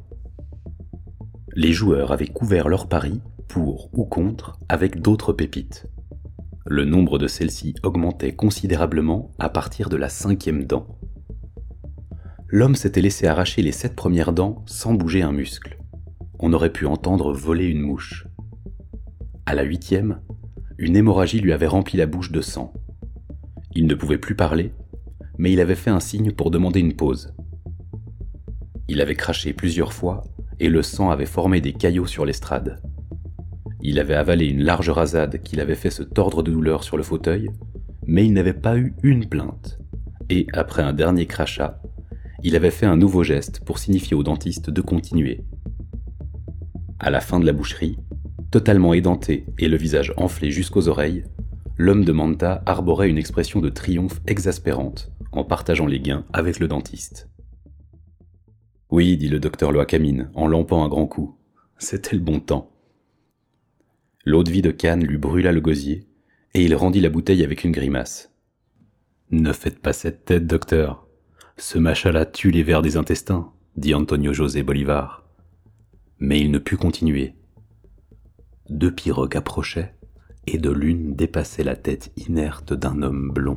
Les 1.55 1.73
joueurs 1.73 2.11
avaient 2.11 2.27
couvert 2.27 2.69
leur 2.69 2.88
pari, 2.88 3.19
pour 3.47 3.89
ou 3.97 4.05
contre, 4.05 4.59
avec 4.69 5.01
d'autres 5.01 5.33
pépites. 5.33 5.88
Le 6.67 6.85
nombre 6.85 7.17
de 7.17 7.25
celles-ci 7.25 7.73
augmentait 7.81 8.35
considérablement 8.35 9.31
à 9.39 9.49
partir 9.49 9.89
de 9.89 9.97
la 9.97 10.07
cinquième 10.07 10.65
dent. 10.65 10.99
L'homme 12.47 12.75
s'était 12.75 13.01
laissé 13.01 13.25
arracher 13.25 13.63
les 13.63 13.71
sept 13.71 13.95
premières 13.95 14.33
dents 14.33 14.63
sans 14.67 14.93
bouger 14.93 15.23
un 15.23 15.31
muscle. 15.31 15.79
On 16.38 16.53
aurait 16.53 16.71
pu 16.71 16.85
entendre 16.85 17.33
voler 17.33 17.65
une 17.65 17.81
mouche. 17.81 18.27
À 19.47 19.55
la 19.55 19.63
huitième, 19.63 20.21
une 20.77 20.95
hémorragie 20.95 21.39
lui 21.39 21.53
avait 21.53 21.65
rempli 21.65 21.97
la 21.97 22.05
bouche 22.05 22.31
de 22.31 22.41
sang. 22.41 22.71
Il 23.73 23.88
ne 23.88 23.95
pouvait 23.95 24.19
plus 24.19 24.35
parler, 24.35 24.73
mais 25.39 25.51
il 25.51 25.59
avait 25.59 25.73
fait 25.73 25.89
un 25.89 25.99
signe 25.99 26.33
pour 26.33 26.51
demander 26.51 26.81
une 26.81 26.95
pause. 26.95 27.33
Il 28.91 29.01
avait 29.01 29.13
craché 29.13 29.53
plusieurs 29.53 29.93
fois 29.93 30.24
et 30.60 30.67
le 30.67 30.81
sang 30.81 31.12
avait 31.12 31.27
formé 31.27 31.62
des 31.62 31.74
caillots 31.74 32.08
sur 32.08 32.25
l'estrade. 32.25 32.81
Il 33.81 34.00
avait 34.00 34.15
avalé 34.15 34.48
une 34.48 34.63
large 34.63 34.89
rasade 34.89 35.43
qui 35.43 35.55
l'avait 35.55 35.75
fait 35.75 35.91
se 35.91 36.01
tordre 36.01 36.41
de 36.41 36.51
douleur 36.51 36.84
sur 36.84 36.98
le 36.98 37.03
fauteuil, 37.03 37.51
mais 38.08 38.25
il 38.25 38.34
n'avait 38.34 38.51
pas 38.51 38.79
eu 38.79 38.96
une 39.03 39.29
plainte. 39.29 39.77
Et 40.31 40.48
après 40.53 40.81
un 40.81 40.93
dernier 40.93 41.27
crachat, 41.27 41.79
il 42.43 42.55
avait 42.55 42.72
fait 42.72 42.88
un 42.88 42.98
nouveau 42.98 43.22
geste 43.22 43.60
pour 43.63 43.77
signifier 43.77 44.15
au 44.15 44.24
dentiste 44.24 44.72
de 44.72 44.81
continuer. 44.81 45.43
À 46.98 47.12
la 47.12 47.22
fin 47.22 47.39
de 47.39 47.46
la 47.46 47.53
boucherie, 47.53 48.00
totalement 48.50 48.96
édenté 48.96 49.46
et 49.60 49.67
le 49.67 49.77
visage 49.77 50.13
enflé 50.17 50.50
jusqu'aux 50.50 50.88
oreilles, 50.88 51.25
l'homme 51.77 52.05
de 52.05 52.12
Manta 52.12 52.63
arborait 52.65 53.10
une 53.10 53.19
expression 53.19 53.62
de 53.62 53.69
triomphe 53.69 54.19
exaspérante 54.25 55.12
en 55.31 55.43
partageant 55.43 55.86
les 55.86 56.00
gains 56.00 56.25
avec 56.34 56.58
le 56.58 56.67
dentiste. 56.67 57.29
Oui, 58.89 59.17
dit 59.17 59.29
le 59.29 59.39
docteur 59.39 59.72
Loacamine 59.72 60.31
en 60.34 60.48
lampant 60.48 60.84
un 60.84 60.88
grand 60.88 61.05
coup. 61.05 61.38
C'était 61.77 62.15
le 62.15 62.22
bon 62.22 62.39
temps. 62.39 62.72
L'eau 64.25 64.43
de 64.43 64.50
vie 64.50 64.63
de 64.63 64.72
Cannes 64.72 65.05
lui 65.05 65.17
brûla 65.17 65.51
le 65.51 65.62
gosier, 65.62 66.08
et 66.55 66.63
il 66.63 66.75
rendit 66.75 67.00
la 67.00 67.10
bouteille 67.10 67.43
avec 67.43 67.63
une 67.63 67.72
grimace. 67.72 68.34
Ne 69.29 69.53
faites 69.53 69.79
pas 69.79 69.93
cette 69.93 70.25
tête, 70.25 70.48
docteur. 70.48 71.08
Ce 71.58 71.77
machin-là 71.77 72.25
tue 72.25 72.50
les 72.50 72.63
vers 72.63 72.81
des 72.81 72.98
intestins, 72.98 73.51
dit 73.75 73.93
Antonio 73.93 74.34
José 74.34 74.63
Bolivar. 74.63 75.24
Mais 76.17 76.39
il 76.39 76.50
ne 76.50 76.58
put 76.58 76.77
continuer. 76.77 77.36
Deux 78.69 78.93
pirogues 78.93 79.38
approchaient, 79.38 79.93
et 80.48 80.58
de 80.58 80.72
l'une 80.72 81.15
dépassait 81.15 81.63
la 81.63 81.75
tête 81.75 82.12
inerte 82.17 82.74
d'un 82.74 83.03
homme 83.03 83.31
blond. 83.31 83.55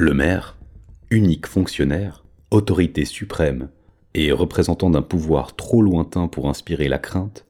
Le 0.00 0.14
maire, 0.14 0.56
unique 1.10 1.48
fonctionnaire, 1.48 2.24
autorité 2.52 3.04
suprême 3.04 3.68
et 4.14 4.30
représentant 4.30 4.90
d'un 4.90 5.02
pouvoir 5.02 5.56
trop 5.56 5.82
lointain 5.82 6.28
pour 6.28 6.48
inspirer 6.48 6.86
la 6.86 7.00
crainte, 7.00 7.46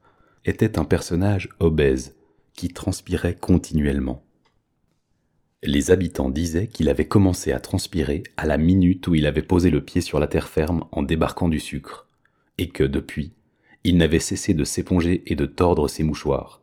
était 0.46 0.78
un 0.78 0.86
personnage 0.86 1.50
obèse 1.60 2.16
qui 2.54 2.70
transpirait 2.70 3.34
continuellement. 3.34 4.24
Les 5.62 5.90
habitants 5.90 6.30
disaient 6.30 6.68
qu'il 6.68 6.88
avait 6.88 7.06
commencé 7.06 7.52
à 7.52 7.60
transpirer 7.60 8.22
à 8.38 8.46
la 8.46 8.56
minute 8.56 9.06
où 9.08 9.14
il 9.14 9.26
avait 9.26 9.42
posé 9.42 9.68
le 9.68 9.84
pied 9.84 10.00
sur 10.00 10.18
la 10.18 10.26
terre 10.26 10.48
ferme 10.48 10.86
en 10.90 11.02
débarquant 11.02 11.50
du 11.50 11.60
sucre, 11.60 12.08
et 12.56 12.70
que 12.70 12.84
depuis, 12.84 13.34
il 13.84 13.98
n'avait 13.98 14.20
cessé 14.20 14.54
de 14.54 14.64
s'éponger 14.64 15.22
et 15.26 15.34
de 15.34 15.44
tordre 15.44 15.86
ses 15.86 16.02
mouchoirs, 16.02 16.62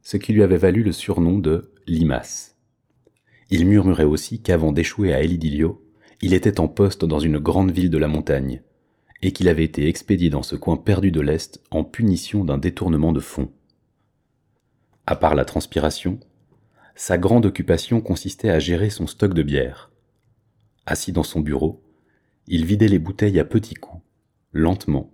ce 0.00 0.16
qui 0.16 0.32
lui 0.32 0.44
avait 0.44 0.58
valu 0.58 0.84
le 0.84 0.92
surnom 0.92 1.40
de 1.40 1.72
limace. 1.88 2.57
Il 3.50 3.66
murmurait 3.66 4.04
aussi 4.04 4.42
qu'avant 4.42 4.72
d'échouer 4.72 5.14
à 5.14 5.22
Elidilio, 5.22 5.82
il 6.20 6.34
était 6.34 6.60
en 6.60 6.68
poste 6.68 7.04
dans 7.04 7.18
une 7.18 7.38
grande 7.38 7.70
ville 7.70 7.90
de 7.90 7.98
la 7.98 8.08
montagne, 8.08 8.62
et 9.22 9.32
qu'il 9.32 9.48
avait 9.48 9.64
été 9.64 9.88
expédié 9.88 10.28
dans 10.28 10.42
ce 10.42 10.54
coin 10.54 10.76
perdu 10.76 11.10
de 11.10 11.20
l'Est 11.20 11.62
en 11.70 11.82
punition 11.82 12.44
d'un 12.44 12.58
détournement 12.58 13.12
de 13.12 13.20
fonds. 13.20 13.50
À 15.06 15.16
part 15.16 15.34
la 15.34 15.46
transpiration, 15.46 16.20
sa 16.94 17.16
grande 17.16 17.46
occupation 17.46 18.00
consistait 18.00 18.50
à 18.50 18.58
gérer 18.58 18.90
son 18.90 19.06
stock 19.06 19.32
de 19.32 19.42
bière. 19.42 19.90
Assis 20.84 21.12
dans 21.12 21.22
son 21.22 21.40
bureau, 21.40 21.82
il 22.46 22.66
vidait 22.66 22.88
les 22.88 22.98
bouteilles 22.98 23.40
à 23.40 23.44
petits 23.44 23.74
coups, 23.74 24.02
lentement, 24.52 25.10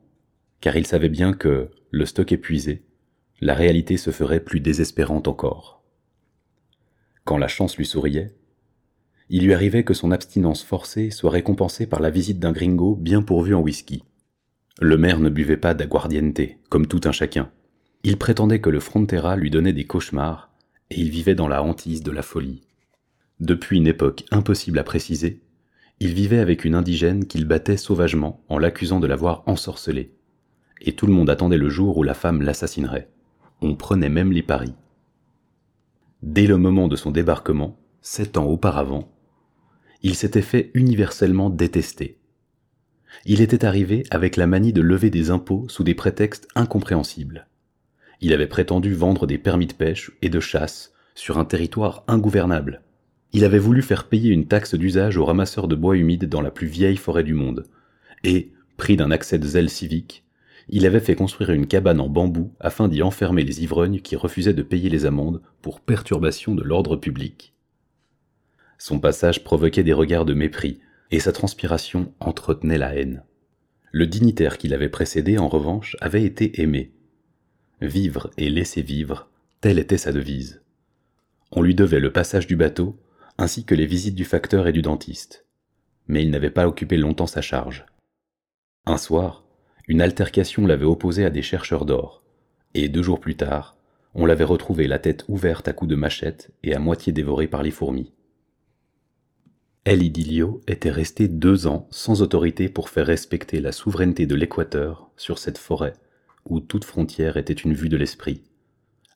car 0.61 0.77
il 0.77 0.87
savait 0.87 1.09
bien 1.09 1.35
que, 1.35 1.71
le 1.91 2.07
stock 2.07 2.33
épuisé, 2.33 2.83
la 3.41 3.55
réalité 3.55 3.97
se 3.97 4.11
ferait 4.11 4.41
plus 4.41 4.61
désespérante 4.61 5.29
encore 5.29 5.84
quand 7.25 7.39
la 7.39 7.49
chance 7.49 7.77
lui 7.77 7.87
souriait, 7.87 8.35
il 9.31 9.45
lui 9.45 9.55
arrivait 9.55 9.85
que 9.85 9.95
son 9.95 10.11
abstinence 10.11 10.63
forcée 10.63 11.11
soit 11.11 11.31
récompensée 11.31 11.87
par 11.87 12.01
la 12.01 12.11
visite 12.11 12.39
d'un 12.39 12.53
gringo 12.53 12.95
bien 12.95 13.23
pourvu 13.23 13.55
en 13.55 13.61
whisky. 13.61 14.05
Le 14.81 14.99
maire 14.99 15.19
ne 15.19 15.31
buvait 15.31 15.57
pas 15.57 15.73
d'aguardiente, 15.73 16.41
comme 16.69 16.87
tout 16.87 17.01
un 17.05 17.13
chacun. 17.13 17.51
Il 18.03 18.19
prétendait 18.19 18.61
que 18.61 18.71
le 18.71 18.81
Frontera 18.81 19.37
lui 19.37 19.51
donnait 19.51 19.73
des 19.73 19.87
cauchemars, 19.87 20.51
et 20.91 21.01
il 21.01 21.09
vivait 21.09 21.35
dans 21.35 21.49
la 21.49 21.63
hantise 21.63 22.03
de 22.03 22.11
la 22.11 22.23
folie. 22.23 22.63
Depuis 23.41 23.79
une 23.79 23.87
époque 23.87 24.25
impossible 24.31 24.79
à 24.79 24.85
préciser, 24.85 25.41
il 26.01 26.13
vivait 26.13 26.39
avec 26.39 26.65
une 26.65 26.75
indigène 26.75 27.27
qu'il 27.27 27.47
battait 27.47 27.77
sauvagement 27.77 28.45
en 28.49 28.59
l'accusant 28.59 29.01
de 29.01 29.07
l'avoir 29.07 29.43
ensorcelé. 29.47 30.13
Et 30.83 30.93
tout 30.93 31.07
le 31.07 31.15
monde 31.15 31.31
attendait 31.31 31.57
le 31.57 31.71
jour 31.71 31.97
où 31.97 32.03
la 32.03 32.15
femme 32.15 32.43
l'assassinerait. 32.43 33.09
On 33.63 33.75
prenait 33.75 34.11
même 34.11 34.33
les 34.33 34.43
paris. 34.43 34.75
Dès 36.27 36.47
le 36.47 36.57
moment 36.57 36.89
de 36.89 36.97
son 36.97 37.11
débarquement, 37.11 37.79
sept 38.01 38.39
ans 38.39 38.47
auparavant, 38.47 39.13
il 40.01 40.15
s'était 40.15 40.41
fait 40.41 40.71
universellement 40.73 41.51
détester. 41.51 42.19
Il 43.27 43.43
était 43.43 43.67
arrivé 43.67 44.05
avec 44.11 44.37
la 44.37 44.47
manie 44.47 44.73
de 44.73 44.81
lever 44.81 45.11
des 45.11 45.31
impôts 45.31 45.67
sous 45.69 45.85
des 45.85 45.95
prétextes 45.95 46.49
incompréhensibles. 46.55 47.47
Il 48.23 48.33
avait 48.33 48.47
prétendu 48.47 48.95
vendre 48.95 49.27
des 49.27 49.37
permis 49.37 49.67
de 49.67 49.75
pêche 49.75 50.13
et 50.23 50.31
de 50.31 50.41
chasse 50.41 50.95
sur 51.15 51.37
un 51.37 51.45
territoire 51.45 52.05
ingouvernable. 52.09 52.81
Il 53.35 53.45
avait 53.45 53.59
voulu 53.59 53.83
faire 53.83 54.09
payer 54.09 54.31
une 54.31 54.47
taxe 54.47 54.75
d'usage 54.75 55.19
aux 55.19 55.27
ramasseurs 55.27 55.69
de 55.69 55.77
bois 55.77 55.95
humide 55.95 56.27
dans 56.27 56.41
la 56.41 56.51
plus 56.51 56.69
vieille 56.69 56.97
forêt 56.97 57.23
du 57.23 57.35
monde. 57.35 57.67
Et, 58.23 58.51
pris 58.79 58.97
d'un 58.97 59.11
accès 59.11 59.39
de 59.39 59.47
zèle 59.47 59.69
civique, 59.69 60.24
il 60.69 60.87
avait 60.87 61.01
fait 61.01 61.15
construire 61.15 61.51
une 61.51 61.67
cabane 61.67 62.01
en 62.01 62.09
bambou 62.09 62.53
afin 62.61 62.89
d'y 62.89 63.03
enfermer 63.03 63.45
les 63.45 63.63
ivrognes 63.63 64.01
qui 64.01 64.17
refusaient 64.17 64.55
de 64.55 64.63
payer 64.63 64.89
les 64.89 65.07
amendes 65.07 65.43
pour 65.63 65.81
perturbation 65.81 66.55
de 66.55 66.63
l'ordre 66.63 66.97
public. 66.97 67.55
Son 68.79 68.99
passage 68.99 69.45
provoquait 69.45 69.83
des 69.83 69.93
regards 69.93 70.25
de 70.25 70.35
mépris, 70.35 70.81
et 71.11 71.21
sa 71.21 71.33
transpiration 71.33 72.13
entretenait 72.19 72.79
la 72.79 72.95
haine. 72.95 73.23
Le 73.93 74.07
dignitaire 74.07 74.59
qui 74.59 74.69
l'avait 74.69 74.89
précédé, 74.89 75.39
en 75.39 75.49
revanche, 75.49 75.97
avait 76.01 76.25
été 76.25 76.61
aimé, 76.61 76.93
Vivre 77.81 78.31
et 78.39 78.49
laisser 78.49 78.83
vivre, 78.83 79.29
telle 79.61 79.79
était 79.79 79.99
sa 79.99 80.13
devise. 80.13 80.63
On 81.51 81.61
lui 81.61 81.75
devait 81.75 82.01
le 82.01 82.13
passage 82.13 82.47
du 82.47 82.57
bateau, 82.57 82.99
ainsi 83.37 83.65
que 83.65 83.75
les 83.75 83.87
visites 83.87 84.15
du 84.15 84.25
facteur 84.25 84.67
et 84.67 84.73
du 84.73 84.81
dentiste. 84.81 85.45
Mais 86.07 86.23
il 86.23 86.31
n'avait 86.31 86.51
pas 86.51 86.67
occupé 86.67 86.97
longtemps 86.97 87.27
sa 87.27 87.43
charge. 87.43 87.85
Un 88.87 88.97
soir, 88.97 89.44
une 89.87 90.01
altercation 90.01 90.67
l'avait 90.67 90.85
opposé 90.85 91.25
à 91.25 91.31
des 91.31 91.43
chercheurs 91.43 91.85
d'or, 91.85 92.23
et 92.75 92.89
deux 92.89 93.03
jours 93.03 93.21
plus 93.21 93.37
tard, 93.37 93.77
on 94.15 94.27
l'avait 94.27 94.45
retrouvé 94.45 94.87
la 94.87 94.99
tête 94.99 95.25
ouverte 95.29 95.69
à 95.69 95.73
coups 95.73 95.91
de 95.91 95.97
machette 95.97 96.51
et 96.63 96.75
à 96.75 96.79
moitié 96.79 97.13
dévorée 97.13 97.49
par 97.49 97.63
les 97.63 97.71
fourmis. 97.71 98.13
El 99.85 100.03
Idilio 100.03 100.63
était 100.67 100.91
resté 100.91 101.29
deux 101.29 101.67
ans 101.67 101.89
sans 101.91 102.23
autorité 102.23 102.69
pour 102.69 102.89
faire 102.89 103.07
respecter 103.07 103.61
la 103.61 103.73
souveraineté 103.73 104.25
de 104.25 104.35
l'Équateur 104.35 105.11
sur 105.17 105.39
cette 105.39 105.59
forêt 105.59 105.93
où 106.47 106.61
toute 106.61 106.85
frontière 106.85 107.37
était 107.37 107.53
une 107.53 107.75
vue 107.75 107.89
de 107.89 107.97
l'esprit, 107.97 108.43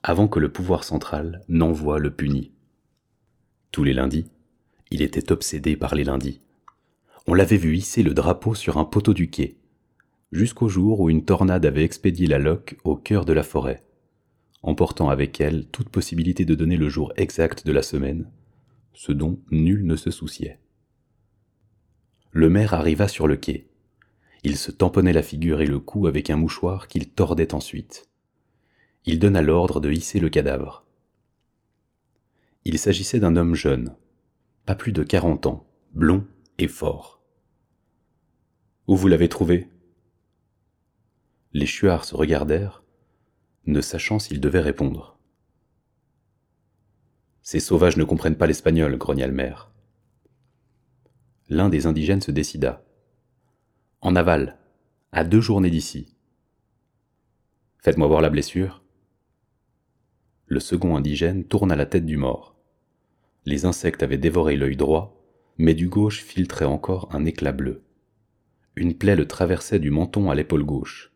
avant 0.03 0.29
que 0.29 0.39
le 0.39 0.51
pouvoir 0.51 0.85
central 0.85 1.43
n'envoie 1.49 1.99
le 1.99 2.11
puni. 2.11 2.53
Tous 3.71 3.85
les 3.85 3.93
lundis, 3.93 4.31
il 4.91 5.03
était 5.03 5.31
obsédé 5.31 5.77
par 5.77 5.95
les 5.95 6.05
lundis. 6.05 6.41
On 7.27 7.35
l'avait 7.35 7.59
vu 7.59 7.77
hisser 7.77 8.03
le 8.03 8.15
drapeau 8.15 8.55
sur 8.55 8.79
un 8.79 8.85
poteau 8.85 9.13
du 9.13 9.29
quai, 9.29 9.58
jusqu'au 10.33 10.69
jour 10.69 11.01
où 11.01 11.11
une 11.11 11.25
tornade 11.25 11.67
avait 11.67 11.85
expédié 11.85 12.27
la 12.27 12.39
loque 12.39 12.77
au 12.85 12.97
cœur 12.97 13.25
de 13.25 13.33
la 13.33 13.43
forêt, 13.43 13.83
emportant 14.63 15.09
avec 15.09 15.41
elle 15.41 15.67
toute 15.69 15.89
possibilité 15.89 16.45
de 16.45 16.55
donner 16.55 16.77
le 16.77 16.89
jour 16.89 17.13
exact 17.17 17.67
de 17.67 17.73
la 17.73 17.83
semaine, 17.83 18.31
ce 18.93 19.13
dont 19.13 19.39
nul 19.51 19.87
ne 19.87 19.97
se 19.97 20.11
souciait. 20.11 20.59
Le 22.31 22.51
maire 22.51 22.75
arriva 22.75 23.09
sur 23.09 23.27
le 23.27 23.37
quai. 23.37 23.69
Il 24.45 24.57
se 24.57 24.71
tamponnait 24.71 25.13
la 25.13 25.23
figure 25.23 25.61
et 25.61 25.67
le 25.67 25.81
cou 25.81 26.07
avec 26.07 26.31
un 26.31 26.37
mouchoir 26.37 26.89
qu'il 26.89 27.09
tordait 27.09 27.55
ensuite. 27.55 28.09
Il 29.05 29.19
donna 29.19 29.43
l'ordre 29.43 29.81
de 29.81 29.91
hisser 29.91 30.21
le 30.21 30.29
cadavre. 30.29 30.85
Il 32.65 32.79
s'agissait 32.79 33.21
d'un 33.21 33.37
homme 33.37 33.55
jeune, 33.55 33.97
pas 34.67 34.75
plus 34.75 34.93
de 34.93 35.03
quarante 35.03 35.47
ans, 35.47 35.67
blond 35.95 36.27
et 36.59 36.69
fort. 36.69 37.23
Où 38.87 38.97
vous 38.97 39.09
l'avez 39.09 39.29
trouvé? 39.29 39.69
Les 41.53 41.67
chuards 41.67 42.05
se 42.05 42.15
regardèrent, 42.15 42.83
ne 43.67 43.81
sachant 43.81 44.19
s'ils 44.19 44.41
devaient 44.41 44.61
répondre. 44.61 45.19
Ces 47.43 47.61
sauvages 47.61 47.97
ne 47.97 48.05
comprennent 48.05 48.37
pas 48.37 48.47
l'espagnol, 48.47 48.97
grogna 48.99 49.27
le 49.27 49.33
maire. 49.33 49.71
L'un 51.49 51.69
des 51.69 51.87
indigènes 51.87 52.21
se 52.21 52.31
décida 52.31 52.85
en 54.01 54.15
aval, 54.15 54.59
à 55.11 55.25
deux 55.25 55.41
journées 55.41 55.71
d'ici. 55.71 56.15
Faites-moi 57.79 58.07
voir 58.07 58.21
la 58.21 58.31
blessure. 58.31 58.85
Le 60.47 60.61
second 60.61 60.97
indigène 60.97 61.45
tourna 61.45 61.75
la 61.75 61.87
tête 61.87 62.07
du 62.07 62.17
mort. 62.17 62.57
Les 63.45 63.65
insectes 63.65 64.03
avaient 64.03 64.17
dévoré 64.17 64.57
l'œil 64.57 64.77
droit, 64.77 65.21
mais 65.57 65.75
du 65.75 65.89
gauche 65.89 66.23
filtrait 66.23 66.65
encore 66.65 67.09
un 67.13 67.25
éclat 67.25 67.53
bleu. 67.53 67.83
Une 68.77 68.95
plaie 68.95 69.17
le 69.17 69.27
traversait 69.27 69.81
du 69.81 69.91
menton 69.91 70.31
à 70.31 70.37
l'épaule 70.37 70.65
gauche. 70.65 71.13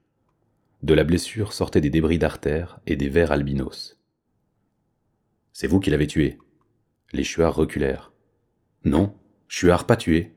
De 0.82 0.94
la 0.94 1.04
blessure 1.04 1.52
sortaient 1.52 1.80
des 1.80 1.90
débris 1.90 2.18
d'artères 2.18 2.80
et 2.86 2.96
des 2.96 3.08
vers 3.08 3.32
albinos. 3.32 4.00
C'est 5.52 5.66
vous 5.66 5.80
qui 5.80 5.90
l'avez 5.90 6.06
tué. 6.06 6.38
Les 7.12 7.24
chuards 7.24 7.54
reculèrent. 7.54 8.12
Non, 8.84 9.14
chuard 9.48 9.86
pas 9.86 9.96
tué. 9.96 10.32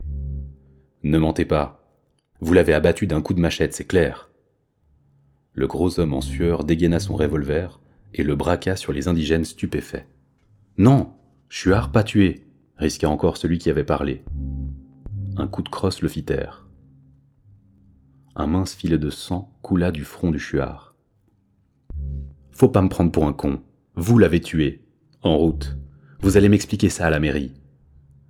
Ne 1.02 1.18
mentez 1.18 1.44
pas, 1.44 1.86
vous 2.40 2.52
l'avez 2.52 2.74
abattu 2.74 3.06
d'un 3.06 3.22
coup 3.22 3.34
de 3.34 3.40
machette, 3.40 3.74
c'est 3.74 3.86
clair. 3.86 4.30
Le 5.52 5.66
gros 5.66 5.98
homme 5.98 6.12
en 6.12 6.20
sueur 6.20 6.64
dégaina 6.64 7.00
son 7.00 7.16
revolver 7.16 7.80
et 8.12 8.22
le 8.22 8.36
braqua 8.36 8.76
sur 8.76 8.92
les 8.92 9.08
indigènes 9.08 9.44
stupéfaits. 9.44 10.06
Non, 10.76 11.12
Chuard 11.48 11.92
pas 11.92 12.02
tué, 12.02 12.44
risqua 12.76 13.08
encore 13.08 13.36
celui 13.36 13.58
qui 13.58 13.70
avait 13.70 13.84
parlé. 13.84 14.22
Un 15.36 15.46
coup 15.46 15.62
de 15.62 15.68
crosse 15.68 16.02
le 16.02 16.08
fit 16.08 16.24
taire. 16.24 16.65
Un 18.36 18.46
mince 18.46 18.74
filet 18.74 18.98
de 18.98 19.10
sang 19.10 19.52
coula 19.62 19.90
du 19.90 20.04
front 20.04 20.30
du 20.30 20.38
Chuard. 20.38 20.94
Faut 22.52 22.68
pas 22.68 22.82
me 22.82 22.88
prendre 22.88 23.10
pour 23.10 23.26
un 23.26 23.32
con. 23.32 23.62
Vous 23.96 24.18
l'avez 24.18 24.40
tué. 24.40 24.84
En 25.22 25.36
route. 25.36 25.76
Vous 26.20 26.36
allez 26.36 26.48
m'expliquer 26.48 26.88
ça 26.88 27.06
à 27.06 27.10
la 27.10 27.18
mairie. 27.18 27.54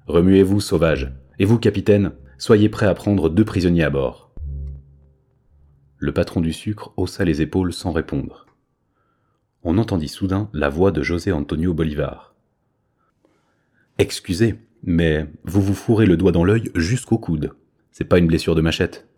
Remuez-vous, 0.07 0.61
sauvage. 0.61 1.13
Et 1.39 1.45
vous, 1.45 1.59
capitaine, 1.59 2.13
Soyez 2.39 2.69
prêt 2.69 2.87
à 2.87 2.95
prendre 2.95 3.31
deux 3.31 3.45
prisonniers 3.45 3.85
à 3.85 3.91
bord. 3.91 4.31
Le 5.97 6.13
patron 6.13 6.43
du 6.43 6.53
sucre 6.53 6.93
haussa 6.97 7.25
les 7.25 7.41
épaules 7.41 7.73
sans 7.73 7.93
répondre. 7.93 8.47
On 9.63 9.79
entendit 9.79 10.09
soudain 10.09 10.51
la 10.53 10.69
voix 10.69 10.91
de 10.91 11.03
José 11.03 11.33
Antonio 11.33 11.73
Bolivar. 11.73 12.35
Excusez, 13.97 14.57
mais 14.83 15.27
vous 15.45 15.63
vous 15.63 15.75
fourrez 15.75 16.05
le 16.05 16.19
doigt 16.19 16.33
dans 16.33 16.45
l'œil 16.45 16.71
jusqu'au 16.75 17.17
coude. 17.17 17.55
C'est 17.91 18.05
pas 18.05 18.19
une 18.19 18.27
blessure 18.27 18.55
de 18.55 18.61
machette. 18.61 19.09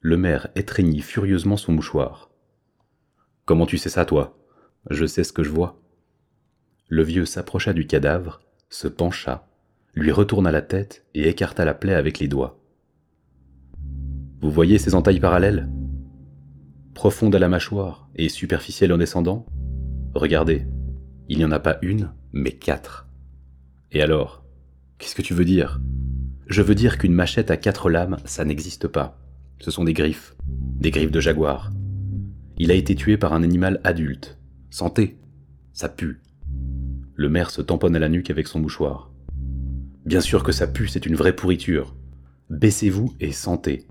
Le 0.00 0.16
maire 0.16 0.48
étreignit 0.54 1.02
furieusement 1.02 1.56
son 1.56 1.72
mouchoir. 1.72 2.30
Comment 3.44 3.66
tu 3.66 3.78
sais 3.78 3.88
ça, 3.88 4.04
toi? 4.04 4.38
Je 4.90 5.06
sais 5.06 5.24
ce 5.24 5.32
que 5.32 5.42
je 5.42 5.50
vois. 5.50 5.80
Le 6.88 7.02
vieux 7.02 7.24
s'approcha 7.24 7.72
du 7.72 7.86
cadavre, 7.86 8.40
se 8.70 8.88
pencha, 8.88 9.48
lui 9.94 10.12
retourna 10.12 10.52
la 10.52 10.62
tête 10.62 11.04
et 11.14 11.28
écarta 11.28 11.64
la 11.64 11.74
plaie 11.74 11.94
avec 11.94 12.18
les 12.18 12.28
doigts. 12.28 12.60
Vous 14.40 14.50
voyez 14.50 14.78
ces 14.78 14.94
entailles 14.94 15.20
parallèles? 15.20 15.68
Profondes 16.94 17.34
à 17.34 17.38
la 17.38 17.48
mâchoire 17.48 18.08
et 18.14 18.28
superficielles 18.28 18.92
en 18.92 18.98
descendant? 18.98 19.46
Regardez, 20.14 20.66
il 21.28 21.38
n'y 21.38 21.44
en 21.44 21.52
a 21.52 21.58
pas 21.58 21.78
une, 21.82 22.12
mais 22.32 22.52
quatre. 22.52 23.08
Et 23.90 24.00
alors 24.00 24.44
Qu'est-ce 24.98 25.14
que 25.14 25.22
tu 25.22 25.32
veux 25.32 25.44
dire? 25.44 25.80
Je 26.48 26.60
veux 26.60 26.74
dire 26.74 26.98
qu'une 26.98 27.12
machette 27.12 27.52
à 27.52 27.56
quatre 27.56 27.88
lames, 27.88 28.16
ça 28.24 28.44
n'existe 28.44 28.88
pas. 28.88 29.16
Ce 29.60 29.70
sont 29.70 29.84
des 29.84 29.92
griffes, 29.92 30.36
des 30.46 30.90
griffes 30.90 31.10
de 31.10 31.20
jaguar. 31.20 31.72
Il 32.58 32.70
a 32.70 32.74
été 32.74 32.94
tué 32.94 33.16
par 33.16 33.32
un 33.32 33.42
animal 33.42 33.80
adulte. 33.84 34.38
Santé, 34.70 35.18
ça 35.72 35.88
pue. 35.88 36.20
Le 37.14 37.28
maire 37.28 37.50
se 37.50 37.62
tamponne 37.62 37.96
à 37.96 37.98
la 37.98 38.08
nuque 38.08 38.30
avec 38.30 38.46
son 38.46 38.60
mouchoir. 38.60 39.12
Bien 40.04 40.20
sûr 40.20 40.42
que 40.42 40.52
ça 40.52 40.66
pue, 40.66 40.88
c'est 40.88 41.06
une 41.06 41.16
vraie 41.16 41.34
pourriture. 41.34 41.96
Baissez-vous 42.50 43.14
et 43.20 43.32
sentez. 43.32 43.86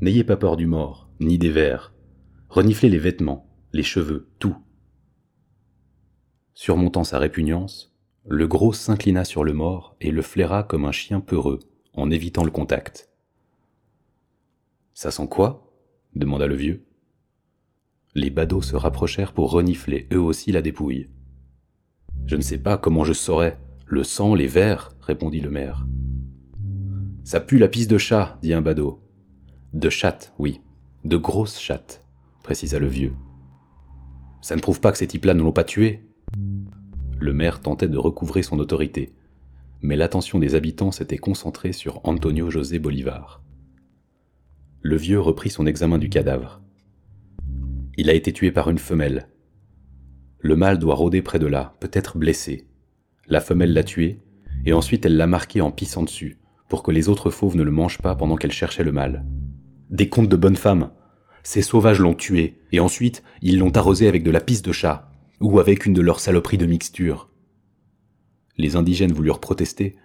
N'ayez 0.00 0.24
pas 0.24 0.36
peur 0.36 0.56
du 0.56 0.66
mort, 0.66 1.10
ni 1.20 1.36
des 1.36 1.50
vers. 1.50 1.92
Reniflez 2.48 2.88
les 2.88 2.98
vêtements, 2.98 3.46
les 3.72 3.82
cheveux, 3.82 4.28
tout. 4.38 4.56
Surmontant 6.54 7.04
sa 7.04 7.18
répugnance, 7.18 7.94
le 8.26 8.46
gros 8.46 8.72
s'inclina 8.72 9.24
sur 9.24 9.44
le 9.44 9.52
mort 9.52 9.96
et 10.00 10.10
le 10.12 10.22
flaira 10.22 10.62
comme 10.62 10.84
un 10.84 10.92
chien 10.92 11.20
peureux, 11.20 11.58
en 11.94 12.10
évitant 12.10 12.44
le 12.44 12.50
contact. 12.50 13.09
Ça 14.94 15.10
sent 15.10 15.28
quoi 15.28 15.72
demanda 16.14 16.46
le 16.46 16.54
vieux. 16.54 16.84
Les 18.14 18.30
badauds 18.30 18.62
se 18.62 18.76
rapprochèrent 18.76 19.32
pour 19.32 19.52
renifler 19.52 20.08
eux 20.12 20.20
aussi 20.20 20.50
la 20.50 20.62
dépouille. 20.62 21.08
Je 22.26 22.36
ne 22.36 22.42
sais 22.42 22.58
pas 22.58 22.76
comment 22.76 23.04
je 23.04 23.12
saurais, 23.12 23.58
le 23.86 24.04
sang, 24.04 24.34
les 24.34 24.46
vers, 24.46 24.90
répondit 25.00 25.40
le 25.40 25.50
maire. 25.50 25.86
Ça 27.24 27.40
pue 27.40 27.58
la 27.58 27.68
pisse 27.68 27.88
de 27.88 27.98
chat, 27.98 28.38
dit 28.42 28.52
un 28.52 28.62
badaud. 28.62 29.00
De 29.72 29.88
chatte, 29.88 30.34
oui, 30.38 30.60
de 31.04 31.16
grosses 31.16 31.60
chattes, 31.60 32.04
précisa 32.42 32.78
le 32.78 32.88
vieux. 32.88 33.14
Ça 34.42 34.56
ne 34.56 34.60
prouve 34.60 34.80
pas 34.80 34.90
que 34.90 34.98
ces 34.98 35.06
types-là 35.06 35.34
ne 35.34 35.42
l'ont 35.42 35.52
pas 35.52 35.64
tué. 35.64 36.08
Le 37.18 37.32
maire 37.32 37.60
tentait 37.60 37.88
de 37.88 37.98
recouvrer 37.98 38.42
son 38.42 38.58
autorité, 38.58 39.14
mais 39.82 39.96
l'attention 39.96 40.38
des 40.38 40.54
habitants 40.54 40.90
s'était 40.90 41.18
concentrée 41.18 41.72
sur 41.72 42.00
Antonio 42.04 42.50
José 42.50 42.78
Bolivar. 42.78 43.42
Le 44.82 44.96
vieux 44.96 45.20
reprit 45.20 45.50
son 45.50 45.66
examen 45.66 45.98
du 45.98 46.08
cadavre. 46.08 46.62
Il 47.98 48.08
a 48.08 48.14
été 48.14 48.32
tué 48.32 48.50
par 48.50 48.70
une 48.70 48.78
femelle. 48.78 49.28
Le 50.38 50.56
mâle 50.56 50.78
doit 50.78 50.94
rôder 50.94 51.20
près 51.20 51.38
de 51.38 51.46
là, 51.46 51.74
peut-être 51.80 52.16
blessé. 52.16 52.66
La 53.26 53.42
femelle 53.42 53.74
l'a 53.74 53.84
tué, 53.84 54.20
et 54.64 54.72
ensuite 54.72 55.04
elle 55.04 55.18
l'a 55.18 55.26
marqué 55.26 55.60
en 55.60 55.70
pissant 55.70 56.02
dessus, 56.02 56.38
pour 56.70 56.82
que 56.82 56.92
les 56.92 57.10
autres 57.10 57.28
fauves 57.28 57.56
ne 57.56 57.62
le 57.62 57.70
mangent 57.70 58.00
pas 58.00 58.14
pendant 58.14 58.36
qu'elle 58.36 58.52
cherchait 58.52 58.82
le 58.82 58.92
mâle. 58.92 59.26
Des 59.90 60.08
contes 60.08 60.30
de 60.30 60.36
bonne 60.36 60.56
femme. 60.56 60.92
Ces 61.42 61.60
sauvages 61.60 62.00
l'ont 62.00 62.14
tué, 62.14 62.58
et 62.72 62.80
ensuite 62.80 63.22
ils 63.42 63.58
l'ont 63.58 63.76
arrosé 63.76 64.08
avec 64.08 64.22
de 64.22 64.30
la 64.30 64.40
pisse 64.40 64.62
de 64.62 64.72
chat, 64.72 65.10
ou 65.40 65.60
avec 65.60 65.84
une 65.84 65.94
de 65.94 66.00
leurs 66.00 66.20
saloperies 66.20 66.56
de 66.58 66.64
mixture. 66.64 67.28
Les 68.56 68.76
indigènes 68.76 69.12
voulurent 69.12 69.40
protester, 69.40 69.96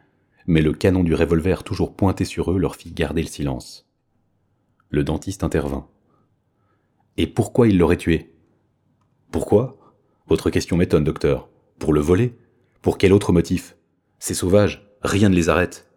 mais 0.47 0.61
le 0.61 0.73
canon 0.73 1.05
du 1.05 1.13
revolver 1.13 1.63
toujours 1.63 1.95
pointé 1.95 2.25
sur 2.25 2.51
eux 2.51 2.59
leur 2.59 2.75
fit 2.75 2.91
garder 2.91 3.21
le 3.21 3.29
silence. 3.29 3.85
Le 4.89 5.03
dentiste 5.03 5.43
intervint. 5.43 5.87
Et 7.17 7.27
pourquoi 7.27 7.67
il 7.67 7.77
l'aurait 7.77 7.97
tué? 7.97 8.33
Pourquoi? 9.31 9.77
Votre 10.27 10.49
question 10.49 10.77
m'étonne, 10.77 11.03
docteur. 11.03 11.49
Pour 11.79 11.93
le 11.93 12.01
voler? 12.01 12.37
Pour 12.81 12.97
quel 12.97 13.13
autre 13.13 13.33
motif? 13.33 13.75
Ces 14.19 14.33
sauvages, 14.33 14.89
rien 15.01 15.29
ne 15.29 15.35
les 15.35 15.49
arrête. 15.49 15.89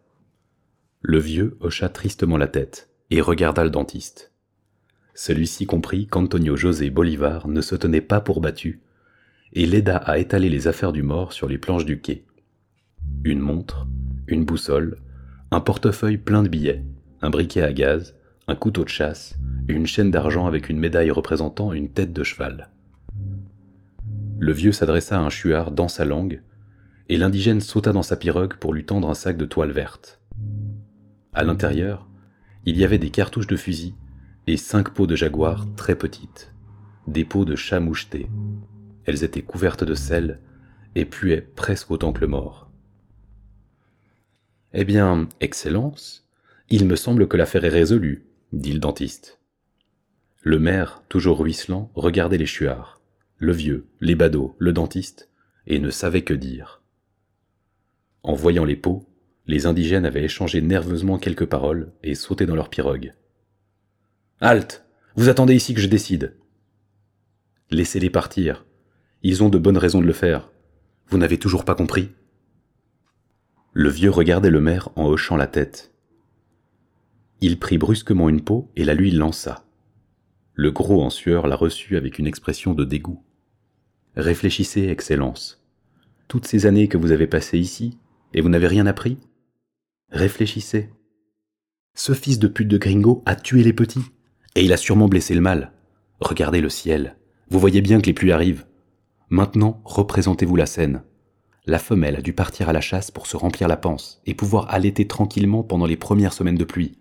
Le 1.00 1.18
vieux 1.18 1.56
hocha 1.60 1.88
tristement 1.88 2.36
la 2.36 2.48
tête 2.48 2.90
et 3.10 3.20
regarda 3.20 3.62
le 3.64 3.70
dentiste. 3.70 4.32
Celui-ci 5.14 5.66
comprit 5.66 6.06
qu'Antonio 6.06 6.56
José 6.56 6.90
Bolivar 6.90 7.48
ne 7.48 7.60
se 7.60 7.74
tenait 7.74 8.00
pas 8.00 8.20
pour 8.20 8.40
battu 8.40 8.80
et 9.52 9.66
l'aida 9.66 9.96
à 9.96 10.18
étaler 10.18 10.48
les 10.48 10.68
affaires 10.68 10.92
du 10.92 11.02
mort 11.02 11.32
sur 11.32 11.48
les 11.48 11.58
planches 11.58 11.86
du 11.86 12.00
quai. 12.00 12.24
Une 13.24 13.40
montre, 13.40 13.86
une 14.26 14.44
boussole, 14.44 14.98
un 15.50 15.60
portefeuille 15.60 16.18
plein 16.18 16.42
de 16.42 16.48
billets, 16.48 16.84
un 17.22 17.30
briquet 17.30 17.62
à 17.62 17.72
gaz, 17.72 18.16
un 18.48 18.56
couteau 18.56 18.82
de 18.82 18.88
chasse, 18.88 19.36
une 19.68 19.86
chaîne 19.86 20.10
d'argent 20.10 20.46
avec 20.46 20.70
une 20.70 20.78
médaille 20.78 21.10
représentant 21.10 21.74
une 21.74 21.90
tête 21.90 22.14
de 22.14 22.24
cheval. 22.24 22.70
Le 24.38 24.52
vieux 24.52 24.72
s'adressa 24.72 25.18
à 25.18 25.22
un 25.22 25.28
chuard 25.28 25.70
dans 25.70 25.88
sa 25.88 26.06
langue, 26.06 26.42
et 27.10 27.18
l'indigène 27.18 27.60
sauta 27.60 27.92
dans 27.92 28.02
sa 28.02 28.16
pirogue 28.16 28.54
pour 28.54 28.72
lui 28.72 28.86
tendre 28.86 29.10
un 29.10 29.14
sac 29.14 29.36
de 29.36 29.44
toile 29.44 29.70
verte. 29.70 30.20
À 31.34 31.44
l'intérieur, 31.44 32.08
il 32.64 32.78
y 32.78 32.84
avait 32.84 32.98
des 32.98 33.10
cartouches 33.10 33.46
de 33.46 33.56
fusil 33.56 33.94
et 34.46 34.56
cinq 34.56 34.94
peaux 34.94 35.06
de 35.06 35.14
jaguar 35.14 35.66
très 35.76 35.94
petites, 35.94 36.52
des 37.06 37.26
peaux 37.26 37.44
de 37.44 37.54
chat 37.54 37.80
moucheté. 37.80 38.30
Elles 39.04 39.24
étaient 39.24 39.42
couvertes 39.42 39.84
de 39.84 39.94
sel 39.94 40.40
et 40.94 41.04
puaient 41.04 41.42
presque 41.42 41.90
autant 41.90 42.12
que 42.12 42.22
le 42.22 42.28
mort. 42.28 42.70
Eh 44.72 44.84
bien, 44.84 45.28
Excellence, 45.40 46.26
il 46.70 46.86
me 46.86 46.96
semble 46.96 47.28
que 47.28 47.36
l'affaire 47.36 47.64
est 47.64 47.70
résolue, 47.70 48.27
dit 48.52 48.72
le 48.72 48.78
dentiste. 48.78 49.38
Le 50.42 50.58
maire, 50.58 51.02
toujours 51.08 51.40
ruisselant, 51.40 51.90
regardait 51.94 52.38
les 52.38 52.46
chuards, 52.46 53.00
le 53.36 53.52
vieux, 53.52 53.86
les 54.00 54.14
badauds, 54.14 54.54
le 54.58 54.72
dentiste, 54.72 55.28
et 55.66 55.78
ne 55.78 55.90
savait 55.90 56.22
que 56.22 56.34
dire. 56.34 56.82
En 58.22 58.34
voyant 58.34 58.64
les 58.64 58.76
peaux, 58.76 59.06
les 59.46 59.66
indigènes 59.66 60.06
avaient 60.06 60.24
échangé 60.24 60.60
nerveusement 60.60 61.18
quelques 61.18 61.46
paroles 61.46 61.92
et 62.02 62.14
sauté 62.14 62.46
dans 62.46 62.54
leur 62.54 62.70
pirogue. 62.70 63.14
Halte 64.40 64.84
Vous 65.16 65.28
attendez 65.28 65.54
ici 65.54 65.74
que 65.74 65.80
je 65.80 65.88
décide. 65.88 66.36
Laissez-les 67.70 68.10
partir. 68.10 68.64
Ils 69.22 69.42
ont 69.42 69.48
de 69.48 69.58
bonnes 69.58 69.78
raisons 69.78 70.00
de 70.00 70.06
le 70.06 70.12
faire. 70.12 70.50
Vous 71.08 71.18
n'avez 71.18 71.38
toujours 71.38 71.64
pas 71.64 71.74
compris? 71.74 72.10
Le 73.72 73.88
vieux 73.88 74.10
regardait 74.10 74.50
le 74.50 74.60
maire 74.60 74.90
en 74.96 75.06
hochant 75.06 75.36
la 75.36 75.46
tête. 75.46 75.92
Il 77.40 77.58
prit 77.58 77.78
brusquement 77.78 78.28
une 78.28 78.40
peau 78.40 78.70
et 78.74 78.84
la 78.84 78.94
lui 78.94 79.10
lança. 79.10 79.64
Le 80.54 80.72
gros 80.72 81.02
en 81.02 81.10
sueur 81.10 81.46
la 81.46 81.54
reçut 81.54 81.96
avec 81.96 82.18
une 82.18 82.26
expression 82.26 82.74
de 82.74 82.84
dégoût. 82.84 83.22
Réfléchissez, 84.16 84.88
Excellence. 84.88 85.64
Toutes 86.26 86.46
ces 86.46 86.66
années 86.66 86.88
que 86.88 86.98
vous 86.98 87.12
avez 87.12 87.28
passées 87.28 87.58
ici, 87.58 87.96
et 88.34 88.40
vous 88.40 88.48
n'avez 88.48 88.66
rien 88.66 88.86
appris? 88.86 89.18
Réfléchissez. 90.10 90.90
Ce 91.94 92.12
fils 92.12 92.40
de 92.40 92.48
pute 92.48 92.68
de 92.68 92.78
gringo 92.78 93.22
a 93.24 93.36
tué 93.36 93.62
les 93.62 93.72
petits, 93.72 94.04
et 94.56 94.64
il 94.64 94.72
a 94.72 94.76
sûrement 94.76 95.08
blessé 95.08 95.34
le 95.34 95.40
mâle. 95.40 95.72
Regardez 96.20 96.60
le 96.60 96.68
ciel. 96.68 97.16
Vous 97.50 97.60
voyez 97.60 97.80
bien 97.80 98.00
que 98.00 98.06
les 98.06 98.12
pluies 98.12 98.32
arrivent. 98.32 98.66
Maintenant, 99.30 99.80
représentez-vous 99.84 100.56
la 100.56 100.66
scène. 100.66 101.02
La 101.66 101.78
femelle 101.78 102.16
a 102.16 102.22
dû 102.22 102.32
partir 102.32 102.68
à 102.68 102.72
la 102.72 102.80
chasse 102.80 103.10
pour 103.10 103.26
se 103.26 103.36
remplir 103.36 103.68
la 103.68 103.76
panse 103.76 104.20
et 104.26 104.34
pouvoir 104.34 104.72
allaiter 104.74 105.06
tranquillement 105.06 105.62
pendant 105.62 105.86
les 105.86 105.96
premières 105.96 106.32
semaines 106.32 106.56
de 106.56 106.64
pluie. 106.64 106.98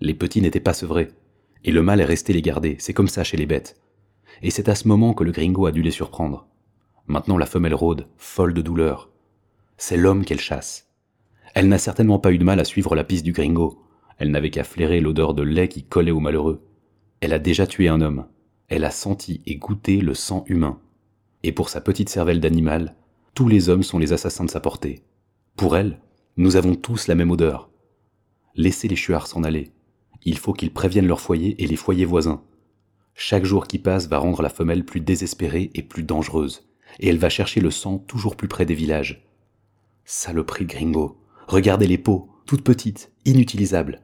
Les 0.00 0.14
petits 0.14 0.42
n'étaient 0.42 0.60
pas 0.60 0.74
sevrés. 0.74 1.08
Et 1.64 1.72
le 1.72 1.82
mâle 1.82 2.00
est 2.00 2.04
resté 2.04 2.32
les 2.32 2.42
garder, 2.42 2.76
c'est 2.78 2.92
comme 2.92 3.08
ça 3.08 3.24
chez 3.24 3.36
les 3.36 3.46
bêtes. 3.46 3.80
Et 4.42 4.50
c'est 4.50 4.68
à 4.68 4.74
ce 4.74 4.88
moment 4.88 5.14
que 5.14 5.24
le 5.24 5.32
gringo 5.32 5.66
a 5.66 5.72
dû 5.72 5.82
les 5.82 5.90
surprendre. 5.90 6.46
Maintenant 7.06 7.38
la 7.38 7.46
femelle 7.46 7.74
rôde, 7.74 8.06
folle 8.16 8.52
de 8.52 8.62
douleur. 8.62 9.10
C'est 9.78 9.96
l'homme 9.96 10.24
qu'elle 10.24 10.40
chasse. 10.40 10.88
Elle 11.54 11.68
n'a 11.68 11.78
certainement 11.78 12.18
pas 12.18 12.32
eu 12.32 12.38
de 12.38 12.44
mal 12.44 12.60
à 12.60 12.64
suivre 12.64 12.94
la 12.94 13.04
piste 13.04 13.24
du 13.24 13.32
gringo. 13.32 13.82
Elle 14.18 14.30
n'avait 14.30 14.50
qu'à 14.50 14.64
flairer 14.64 15.00
l'odeur 15.00 15.34
de 15.34 15.42
lait 15.42 15.68
qui 15.68 15.84
collait 15.84 16.10
au 16.10 16.20
malheureux. 16.20 16.62
Elle 17.20 17.32
a 17.32 17.38
déjà 17.38 17.66
tué 17.66 17.88
un 17.88 18.00
homme. 18.00 18.26
Elle 18.68 18.84
a 18.84 18.90
senti 18.90 19.40
et 19.46 19.56
goûté 19.56 20.00
le 20.00 20.14
sang 20.14 20.44
humain. 20.48 20.80
Et 21.42 21.52
pour 21.52 21.68
sa 21.68 21.80
petite 21.80 22.08
cervelle 22.08 22.40
d'animal, 22.40 22.96
tous 23.34 23.48
les 23.48 23.68
hommes 23.68 23.82
sont 23.82 23.98
les 23.98 24.12
assassins 24.12 24.44
de 24.44 24.50
sa 24.50 24.60
portée. 24.60 25.02
Pour 25.56 25.76
elle, 25.76 26.00
nous 26.36 26.56
avons 26.56 26.74
tous 26.74 27.06
la 27.06 27.14
même 27.14 27.30
odeur. 27.30 27.70
Laissez 28.54 28.88
les 28.88 28.96
chuards 28.96 29.26
s'en 29.26 29.44
aller 29.44 29.72
il 30.26 30.38
faut 30.38 30.52
qu'ils 30.52 30.72
préviennent 30.72 31.06
leur 31.06 31.20
foyer 31.20 31.62
et 31.62 31.66
les 31.66 31.76
foyers 31.76 32.04
voisins. 32.04 32.42
Chaque 33.14 33.44
jour 33.44 33.66
qui 33.66 33.78
passe 33.78 34.08
va 34.08 34.18
rendre 34.18 34.42
la 34.42 34.48
femelle 34.48 34.84
plus 34.84 35.00
désespérée 35.00 35.70
et 35.74 35.82
plus 35.82 36.02
dangereuse, 36.02 36.68
et 36.98 37.08
elle 37.08 37.18
va 37.18 37.28
chercher 37.28 37.60
le 37.60 37.70
sang 37.70 37.98
toujours 37.98 38.36
plus 38.36 38.48
près 38.48 38.66
des 38.66 38.74
villages. 38.74 39.24
Saloperie 40.04 40.66
gringo, 40.66 41.16
regardez 41.46 41.86
les 41.86 41.96
peaux, 41.96 42.28
toutes 42.44 42.64
petites, 42.64 43.12
inutilisables. 43.24 44.02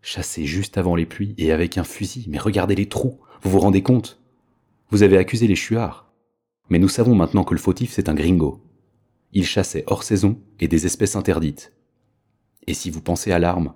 Chassez 0.00 0.46
juste 0.46 0.78
avant 0.78 0.96
les 0.96 1.06
pluies 1.06 1.34
et 1.38 1.52
avec 1.52 1.78
un 1.78 1.84
fusil, 1.84 2.26
mais 2.28 2.38
regardez 2.38 2.74
les 2.74 2.88
trous, 2.88 3.20
vous 3.42 3.50
vous 3.50 3.60
rendez 3.60 3.82
compte? 3.82 4.20
Vous 4.90 5.02
avez 5.02 5.18
accusé 5.18 5.46
les 5.46 5.54
chuards. 5.54 6.12
Mais 6.70 6.78
nous 6.78 6.88
savons 6.88 7.14
maintenant 7.14 7.44
que 7.44 7.54
le 7.54 7.60
fautif 7.60 7.92
c'est 7.92 8.08
un 8.08 8.14
gringo. 8.14 8.62
Il 9.32 9.44
chassait 9.44 9.84
hors 9.86 10.02
saison 10.02 10.40
et 10.60 10.68
des 10.68 10.86
espèces 10.86 11.14
interdites. 11.14 11.72
Et 12.66 12.72
si 12.72 12.88
vous 12.88 13.02
pensez 13.02 13.32
à 13.32 13.38
l'arme, 13.38 13.74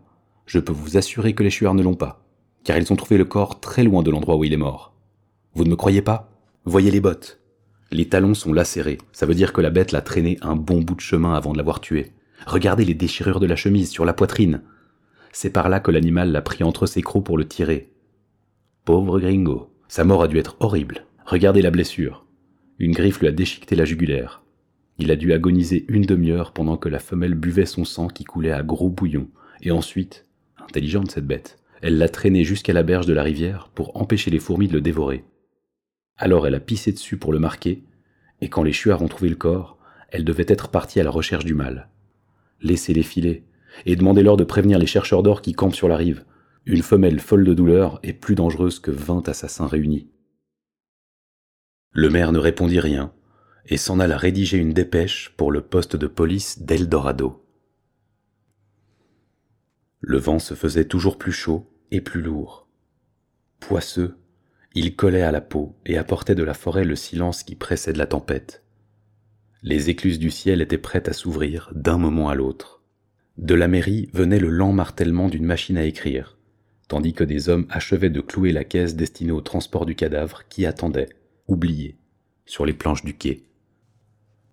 je 0.49 0.59
peux 0.59 0.73
vous 0.73 0.97
assurer 0.97 1.35
que 1.35 1.43
les 1.43 1.51
chuards 1.51 1.75
ne 1.75 1.83
l'ont 1.83 1.95
pas, 1.95 2.25
car 2.65 2.79
ils 2.79 2.91
ont 2.91 2.97
trouvé 2.97 3.19
le 3.19 3.27
corps 3.27 3.61
très 3.61 3.85
loin 3.85 4.03
de 4.03 4.11
l'endroit 4.11 4.37
où 4.37 4.45
il 4.45 4.53
est 4.55 4.57
mort. 4.57 4.95
Vous 5.55 5.65
ne 5.65 5.71
me 5.71 5.77
croyez 5.77 6.01
pas? 6.01 6.31
Voyez 6.65 6.91
les 6.91 7.01
bottes. 7.01 7.39
Les 7.91 8.09
talons 8.09 8.33
sont 8.33 8.55
lacérés, 8.55 8.99
ça 9.13 9.27
veut 9.27 9.35
dire 9.35 9.53
que 9.53 9.61
la 9.61 9.69
bête 9.69 9.93
l'a 9.93 10.01
traîné 10.01 10.39
un 10.41 10.57
bon 10.57 10.81
bout 10.81 10.95
de 10.95 11.01
chemin 11.01 11.35
avant 11.35 11.53
de 11.53 11.59
l'avoir 11.59 11.81
tué. 11.81 12.13
Regardez 12.47 12.87
les 12.87 12.95
déchirures 12.95 13.41
de 13.41 13.47
la 13.47 13.57
chemise 13.57 13.91
sur 13.91 14.07
la 14.07 14.15
poitrine. 14.15 14.63
C'est 15.33 15.51
par 15.51 15.69
là 15.69 15.81
que 15.81 15.91
l'animal 15.91 16.33
l'a 16.33 16.41
pris 16.41 16.65
entre 16.65 16.87
ses 16.87 17.03
crocs 17.03 17.25
pour 17.25 17.37
le 17.37 17.47
tirer. 17.47 17.91
Pauvre 18.87 19.21
gringo, 19.21 19.71
sa 19.87 20.05
mort 20.05 20.23
a 20.23 20.29
dû 20.29 20.39
être 20.39 20.57
horrible. 20.61 21.05
Regardez 21.27 21.61
la 21.61 21.71
blessure. 21.71 22.25
Une 22.79 22.93
griffe 22.93 23.21
lui 23.21 23.29
a 23.29 23.33
déchiqueté 23.33 23.77
la 23.77 23.85
jugulaire. 23.85 24.43
Il 24.99 25.11
a 25.11 25.17
dû 25.17 25.35
agoniser 25.35 25.85
une 25.89 26.07
demi-heure 26.07 26.53
pendant 26.53 26.79
que 26.79 26.89
la 26.89 27.01
femelle 27.01 27.35
buvait 27.35 27.67
son 27.67 27.85
sang 27.85 28.09
qui 28.09 28.25
coulait 28.25 28.51
à 28.51 28.63
gros 28.63 28.89
bouillons, 28.89 29.29
et 29.61 29.71
ensuite 29.71 30.28
intelligente 30.69 31.11
cette 31.11 31.27
bête. 31.27 31.59
Elle 31.81 31.99
l'a 31.99 32.09
traîné 32.09 32.45
jusqu'à 32.45 32.73
la 32.73 32.83
berge 32.83 33.07
de 33.07 33.13
la 33.13 33.23
rivière 33.23 33.71
pour 33.75 33.97
empêcher 34.01 34.31
les 34.31 34.39
fourmis 34.39 34.69
de 34.69 34.75
le 34.75 34.81
dévorer. 34.81 35.25
Alors 36.17 36.47
elle 36.47 36.55
a 36.55 36.61
pissé 36.61 36.93
dessus 36.93 37.17
pour 37.17 37.33
le 37.33 37.39
marquer, 37.39 37.85
et 38.41 38.49
quand 38.49 38.63
les 38.63 38.73
chuards 38.73 39.03
ont 39.03 39.09
trouvé 39.09 39.29
le 39.31 39.37
corps, 39.37 39.79
elle 40.11 40.25
devait 40.25 40.47
être 40.49 40.69
partie 40.69 41.01
à 41.01 41.05
la 41.05 41.11
recherche 41.11 41.45
du 41.45 41.55
mâle. 41.55 41.89
Laissez-les 42.61 43.03
filer, 43.03 43.45
et 43.87 43.97
demandez-leur 43.97 44.37
de 44.37 44.45
prévenir 44.45 44.79
les 44.79 44.87
chercheurs 44.87 45.23
d'or 45.23 45.43
qui 45.43 45.53
campent 45.53 45.75
sur 45.75 45.89
la 45.89 45.97
rive. 45.97 46.25
Une 46.67 46.83
femelle 46.83 47.21
folle 47.21 47.45
de 47.45 47.55
douleur 47.55 48.01
est 48.03 48.13
plus 48.13 48.35
dangereuse 48.35 48.81
que 48.81 48.91
vingt 48.91 49.29
assassins 49.29 49.67
réunis. 49.67 50.09
Le 51.93 52.11
maire 52.11 52.33
ne 52.33 52.39
répondit 52.39 52.81
rien, 52.81 53.13
et 53.67 53.77
s'en 53.77 54.01
alla 54.01 54.17
rédiger 54.17 54.59
une 54.59 54.73
dépêche 54.73 55.33
pour 55.37 55.53
le 55.53 55.61
poste 55.61 55.97
de 55.97 56.07
police 56.07 56.63
d'Eldorado. 56.63 57.48
Le 60.01 60.19
vent 60.19 60.39
se 60.39 60.55
faisait 60.55 60.85
toujours 60.85 61.19
plus 61.19 61.33
chaud 61.33 61.69
et 61.91 62.01
plus 62.01 62.23
lourd. 62.23 62.69
Poisseux, 63.61 64.17
il 64.75 64.95
collait 64.95 65.23
à 65.23 65.33
la 65.33 65.41
peau 65.41 65.77
et 65.87 65.99
apportait 65.99 66.35
de 66.35 66.45
la 66.45 66.55
forêt 66.55 66.85
le 66.85 66.97
silence 66.97 67.43
qui 67.43 67.57
précède 67.57 67.97
la 67.97 68.07
tempête. 68.07 68.63
Les 69.63 69.91
écluses 69.91 70.21
du 70.21 70.31
ciel 70.31 70.61
étaient 70.61 70.79
prêtes 70.79 71.09
à 71.09 71.13
s'ouvrir 71.13 71.73
d'un 71.75 71.99
moment 71.99 72.29
à 72.29 72.37
l'autre. 72.37 72.83
De 73.39 73.55
la 73.55 73.67
mairie 73.67 74.09
venait 74.13 74.39
le 74.39 74.51
lent 74.51 74.73
martèlement 74.73 75.29
d'une 75.29 75.45
machine 75.45 75.79
à 75.79 75.85
écrire, 75.85 76.39
tandis 76.87 77.13
que 77.13 77.25
des 77.25 77.49
hommes 77.49 77.67
achevaient 77.69 78.11
de 78.11 78.21
clouer 78.21 78.53
la 78.53 78.65
caisse 78.65 78.95
destinée 78.95 79.33
au 79.33 79.41
transport 79.41 79.85
du 79.85 79.97
cadavre 79.97 80.43
qui 80.49 80.65
attendait, 80.65 81.09
oublié, 81.49 81.99
sur 82.47 82.65
les 82.65 82.73
planches 82.73 83.05
du 83.05 83.15
quai. 83.15 83.49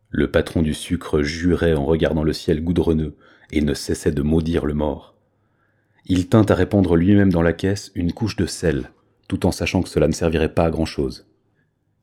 Le 0.10 0.32
patron 0.32 0.62
du 0.62 0.74
sucre 0.74 1.22
jurait 1.22 1.76
en 1.76 1.86
regardant 1.86 2.24
le 2.24 2.34
ciel 2.34 2.64
goudronneux 2.64 3.16
et 3.52 3.62
ne 3.62 3.74
cessait 3.74 4.12
de 4.12 4.22
maudire 4.22 4.66
le 4.66 4.74
mort. 4.74 5.15
Il 6.08 6.28
tint 6.28 6.46
à 6.50 6.54
répandre 6.54 6.96
lui-même 6.96 7.32
dans 7.32 7.42
la 7.42 7.54
caisse 7.54 7.92
une 7.96 8.14
couche 8.14 8.36
de 8.36 8.46
sel, 8.46 8.92
tout 9.28 9.46
en 9.46 9.52
sachant 9.52 9.82
que 9.82 9.90
cela 9.90 10.08
ne 10.08 10.14
servirait 10.14 10.54
pas 10.54 10.66
à 10.66 10.70
grand-chose. 10.70 11.26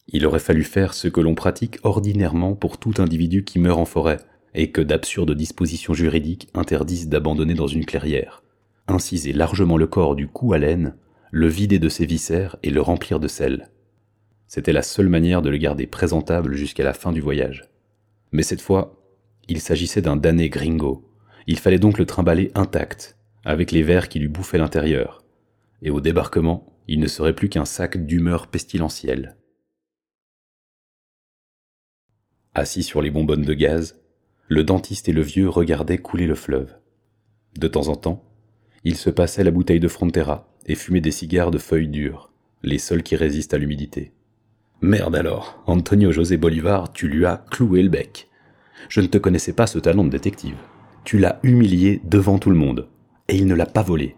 Il 0.08 0.26
aurait 0.26 0.40
fallu 0.40 0.64
faire 0.64 0.92
ce 0.92 1.06
que 1.06 1.20
l'on 1.20 1.36
pratique 1.36 1.78
ordinairement 1.84 2.54
pour 2.54 2.78
tout 2.78 2.94
individu 2.98 3.44
qui 3.44 3.60
meurt 3.60 3.78
en 3.78 3.84
forêt, 3.84 4.18
et 4.54 4.72
que 4.72 4.80
d'absurdes 4.80 5.34
dispositions 5.34 5.94
juridiques 5.94 6.48
interdisent 6.54 7.08
d'abandonner 7.08 7.54
dans 7.54 7.68
une 7.68 7.86
clairière. 7.86 8.42
Inciser 8.88 9.32
largement 9.32 9.76
le 9.76 9.86
corps 9.86 10.16
du 10.16 10.26
cou 10.26 10.52
à 10.52 10.58
laine, 10.58 10.96
le 11.30 11.46
vider 11.46 11.78
de 11.78 11.88
ses 11.88 12.04
viscères 12.04 12.56
et 12.64 12.70
le 12.70 12.82
remplir 12.82 13.20
de 13.20 13.28
sel. 13.28 13.70
C'était 14.48 14.72
la 14.72 14.82
seule 14.82 15.08
manière 15.08 15.42
de 15.42 15.48
le 15.48 15.56
garder 15.56 15.86
présentable 15.86 16.56
jusqu'à 16.56 16.84
la 16.84 16.92
fin 16.92 17.12
du 17.12 17.20
voyage. 17.20 17.70
Mais 18.32 18.42
cette 18.42 18.60
fois, 18.60 19.00
il 19.48 19.60
s'agissait 19.60 20.02
d'un 20.02 20.16
damné 20.16 20.48
gringo. 20.48 21.08
Il 21.46 21.58
fallait 21.58 21.78
donc 21.78 21.98
le 21.98 22.04
trimballer 22.04 22.50
intact, 22.54 23.16
avec 23.44 23.72
les 23.72 23.82
vers 23.82 24.08
qui 24.08 24.18
lui 24.18 24.28
bouffaient 24.28 24.58
l'intérieur. 24.58 25.24
Et 25.82 25.90
au 25.90 26.00
débarquement, 26.00 26.72
il 26.88 27.00
ne 27.00 27.06
serait 27.06 27.34
plus 27.34 27.48
qu'un 27.48 27.64
sac 27.64 27.96
d'humeur 28.04 28.46
pestilentielle. 28.48 29.36
Assis 32.54 32.82
sur 32.82 33.00
les 33.00 33.10
bonbonnes 33.10 33.42
de 33.42 33.54
gaz, 33.54 34.00
le 34.48 34.64
dentiste 34.64 35.08
et 35.08 35.12
le 35.12 35.22
vieux 35.22 35.48
regardaient 35.48 35.98
couler 35.98 36.26
le 36.26 36.34
fleuve. 36.34 36.76
De 37.58 37.68
temps 37.68 37.88
en 37.88 37.96
temps, 37.96 38.24
il 38.84 38.96
se 38.96 39.10
passait 39.10 39.44
la 39.44 39.50
bouteille 39.50 39.80
de 39.80 39.88
Frontera 39.88 40.48
et 40.66 40.74
fumait 40.74 41.00
des 41.00 41.10
cigares 41.10 41.50
de 41.50 41.58
feuilles 41.58 41.88
dures, 41.88 42.30
les 42.62 42.78
seuls 42.78 43.02
qui 43.02 43.16
résistent 43.16 43.54
à 43.54 43.58
l'humidité. 43.58 44.12
Merde 44.80 45.14
alors, 45.14 45.62
Antonio 45.66 46.10
José 46.10 46.36
Bolivar, 46.36 46.92
tu 46.92 47.08
lui 47.08 47.24
as 47.24 47.44
cloué 47.50 47.82
le 47.82 47.88
bec. 47.88 48.28
Je 48.88 49.00
ne 49.00 49.06
te 49.06 49.18
connaissais 49.18 49.52
pas 49.52 49.66
ce 49.66 49.78
talent 49.78 50.04
de 50.04 50.10
détective. 50.10 50.56
Tu 51.04 51.18
l'as 51.18 51.38
humilié 51.42 52.00
devant 52.04 52.38
tout 52.38 52.50
le 52.50 52.56
monde, 52.56 52.88
et 53.32 53.36
il 53.36 53.46
ne 53.46 53.54
l'a 53.54 53.64
pas 53.64 53.82
volé. 53.82 54.14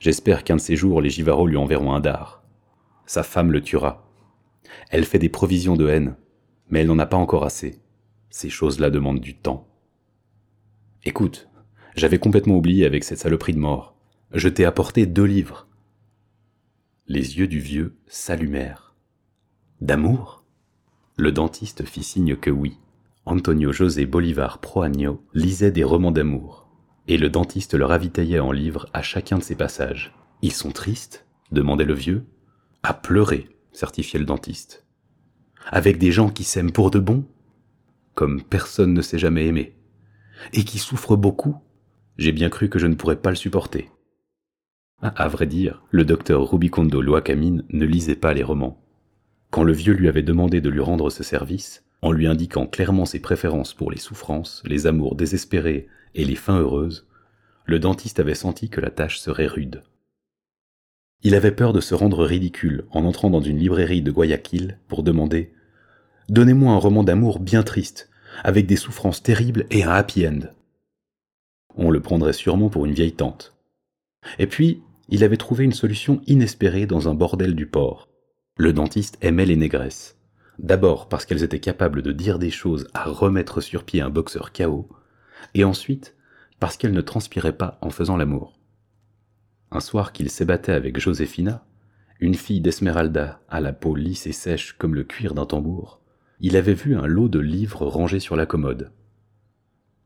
J'espère 0.00 0.44
qu'un 0.44 0.56
de 0.56 0.60
ces 0.60 0.76
jours 0.76 1.00
les 1.00 1.08
Givaros 1.08 1.46
lui 1.46 1.56
enverront 1.56 1.94
un 1.94 2.00
dard. 2.00 2.44
Sa 3.06 3.22
femme 3.22 3.50
le 3.50 3.62
tuera. 3.62 4.06
Elle 4.90 5.06
fait 5.06 5.18
des 5.18 5.30
provisions 5.30 5.76
de 5.76 5.88
haine, 5.88 6.14
mais 6.68 6.80
elle 6.80 6.88
n'en 6.88 6.98
a 6.98 7.06
pas 7.06 7.16
encore 7.16 7.44
assez. 7.44 7.80
Ces 8.28 8.50
choses-là 8.50 8.90
demandent 8.90 9.20
du 9.20 9.34
temps. 9.34 9.66
Écoute, 11.06 11.48
j'avais 11.96 12.18
complètement 12.18 12.56
oublié 12.56 12.84
avec 12.84 13.02
cette 13.02 13.18
saloperie 13.18 13.54
de 13.54 13.58
mort. 13.58 13.96
Je 14.30 14.50
t'ai 14.50 14.66
apporté 14.66 15.06
deux 15.06 15.24
livres. 15.24 15.66
Les 17.06 17.38
yeux 17.38 17.48
du 17.48 17.60
vieux 17.60 17.96
s'allumèrent. 18.06 18.94
D'amour? 19.80 20.44
Le 21.16 21.32
dentiste 21.32 21.86
fit 21.86 22.02
signe 22.02 22.36
que 22.36 22.50
oui. 22.50 22.78
Antonio 23.24 23.72
José 23.72 24.04
Bolivar 24.04 24.58
Proagno 24.58 25.24
lisait 25.32 25.72
des 25.72 25.84
romans 25.84 26.12
d'amour, 26.12 26.63
et 27.08 27.18
le 27.18 27.28
dentiste 27.28 27.74
le 27.74 27.84
ravitaillait 27.84 28.40
en 28.40 28.52
livres 28.52 28.88
à 28.92 29.02
chacun 29.02 29.38
de 29.38 29.42
ses 29.42 29.56
passages. 29.56 30.14
Ils 30.42 30.52
sont 30.52 30.72
tristes? 30.72 31.26
demandait 31.52 31.84
le 31.84 31.94
vieux. 31.94 32.24
À 32.82 32.94
pleurer, 32.94 33.48
certifiait 33.72 34.18
le 34.18 34.26
dentiste 34.26 34.84
avec 35.70 35.98
des 35.98 36.12
gens 36.12 36.30
qui 36.30 36.44
s'aiment 36.44 36.72
pour 36.72 36.90
de 36.90 36.98
bon, 36.98 37.24
comme 38.14 38.42
personne 38.42 38.94
ne 38.94 39.02
s'est 39.02 39.18
jamais 39.18 39.46
aimé, 39.46 39.76
et 40.52 40.64
qui 40.64 40.78
souffrent 40.78 41.16
beaucoup, 41.16 41.56
j'ai 42.16 42.32
bien 42.32 42.48
cru 42.48 42.68
que 42.68 42.78
je 42.78 42.86
ne 42.86 42.94
pourrais 42.94 43.20
pas 43.20 43.30
le 43.30 43.36
supporter. 43.36 43.90
Ah, 45.02 45.12
à 45.16 45.28
vrai 45.28 45.46
dire, 45.46 45.82
le 45.90 46.04
docteur 46.04 46.48
Rubicondo 46.50 47.00
Loacamine 47.00 47.64
ne 47.70 47.84
lisait 47.84 48.14
pas 48.14 48.34
les 48.34 48.42
romans. 48.42 48.80
Quand 49.50 49.64
le 49.64 49.72
vieux 49.72 49.94
lui 49.94 50.08
avait 50.08 50.22
demandé 50.22 50.60
de 50.60 50.70
lui 50.70 50.80
rendre 50.80 51.10
ce 51.10 51.22
service, 51.22 51.83
en 52.04 52.12
lui 52.12 52.26
indiquant 52.26 52.66
clairement 52.66 53.06
ses 53.06 53.18
préférences 53.18 53.72
pour 53.72 53.90
les 53.90 53.98
souffrances, 53.98 54.62
les 54.66 54.86
amours 54.86 55.16
désespérés 55.16 55.88
et 56.14 56.26
les 56.26 56.34
fins 56.34 56.58
heureuses, 56.58 57.06
le 57.64 57.78
dentiste 57.78 58.20
avait 58.20 58.34
senti 58.34 58.68
que 58.68 58.82
la 58.82 58.90
tâche 58.90 59.18
serait 59.18 59.46
rude. 59.46 59.82
Il 61.22 61.34
avait 61.34 61.50
peur 61.50 61.72
de 61.72 61.80
se 61.80 61.94
rendre 61.94 62.26
ridicule 62.26 62.84
en 62.90 63.06
entrant 63.06 63.30
dans 63.30 63.40
une 63.40 63.56
librairie 63.56 64.02
de 64.02 64.10
Guayaquil 64.10 64.78
pour 64.86 65.02
demander 65.02 65.54
Donnez-moi 66.28 66.74
un 66.74 66.78
roman 66.78 67.04
d'amour 67.04 67.40
bien 67.40 67.62
triste, 67.62 68.10
avec 68.42 68.66
des 68.66 68.76
souffrances 68.76 69.22
terribles 69.22 69.64
et 69.70 69.84
un 69.84 69.90
happy 69.90 70.28
end. 70.28 70.40
On 71.74 71.90
le 71.90 72.02
prendrait 72.02 72.34
sûrement 72.34 72.68
pour 72.68 72.84
une 72.84 72.92
vieille 72.92 73.14
tante. 73.14 73.56
Et 74.38 74.46
puis, 74.46 74.82
il 75.08 75.24
avait 75.24 75.38
trouvé 75.38 75.64
une 75.64 75.72
solution 75.72 76.20
inespérée 76.26 76.84
dans 76.84 77.08
un 77.08 77.14
bordel 77.14 77.54
du 77.54 77.66
port. 77.66 78.10
Le 78.58 78.74
dentiste 78.74 79.16
aimait 79.22 79.46
les 79.46 79.56
négresses. 79.56 80.18
D'abord 80.58 81.08
parce 81.08 81.26
qu'elles 81.26 81.42
étaient 81.42 81.60
capables 81.60 82.02
de 82.02 82.12
dire 82.12 82.38
des 82.38 82.50
choses 82.50 82.88
à 82.94 83.04
remettre 83.04 83.60
sur 83.60 83.84
pied 83.84 84.00
un 84.00 84.10
boxeur 84.10 84.52
KO, 84.52 84.88
et 85.54 85.64
ensuite 85.64 86.14
parce 86.60 86.76
qu'elles 86.76 86.92
ne 86.92 87.00
transpiraient 87.00 87.56
pas 87.56 87.78
en 87.82 87.90
faisant 87.90 88.16
l'amour 88.16 88.58
un 89.74 89.80
soir 89.80 90.12
qu'il 90.12 90.30
s'ébattait 90.30 90.72
avec 90.72 90.98
Joséphina, 90.98 91.66
une 92.20 92.34
fille 92.34 92.60
d'Esmeralda 92.60 93.40
à 93.48 93.60
la 93.60 93.72
peau 93.72 93.96
lisse 93.96 94.26
et 94.26 94.32
sèche 94.32 94.72
comme 94.74 94.94
le 94.94 95.02
cuir 95.02 95.34
d'un 95.34 95.46
tambour, 95.46 96.00
il 96.40 96.56
avait 96.56 96.74
vu 96.74 96.96
un 96.96 97.06
lot 97.06 97.28
de 97.28 97.40
livres 97.40 97.86
rangés 97.86 98.20
sur 98.20 98.36
la 98.36 98.46
commode. 98.46 98.92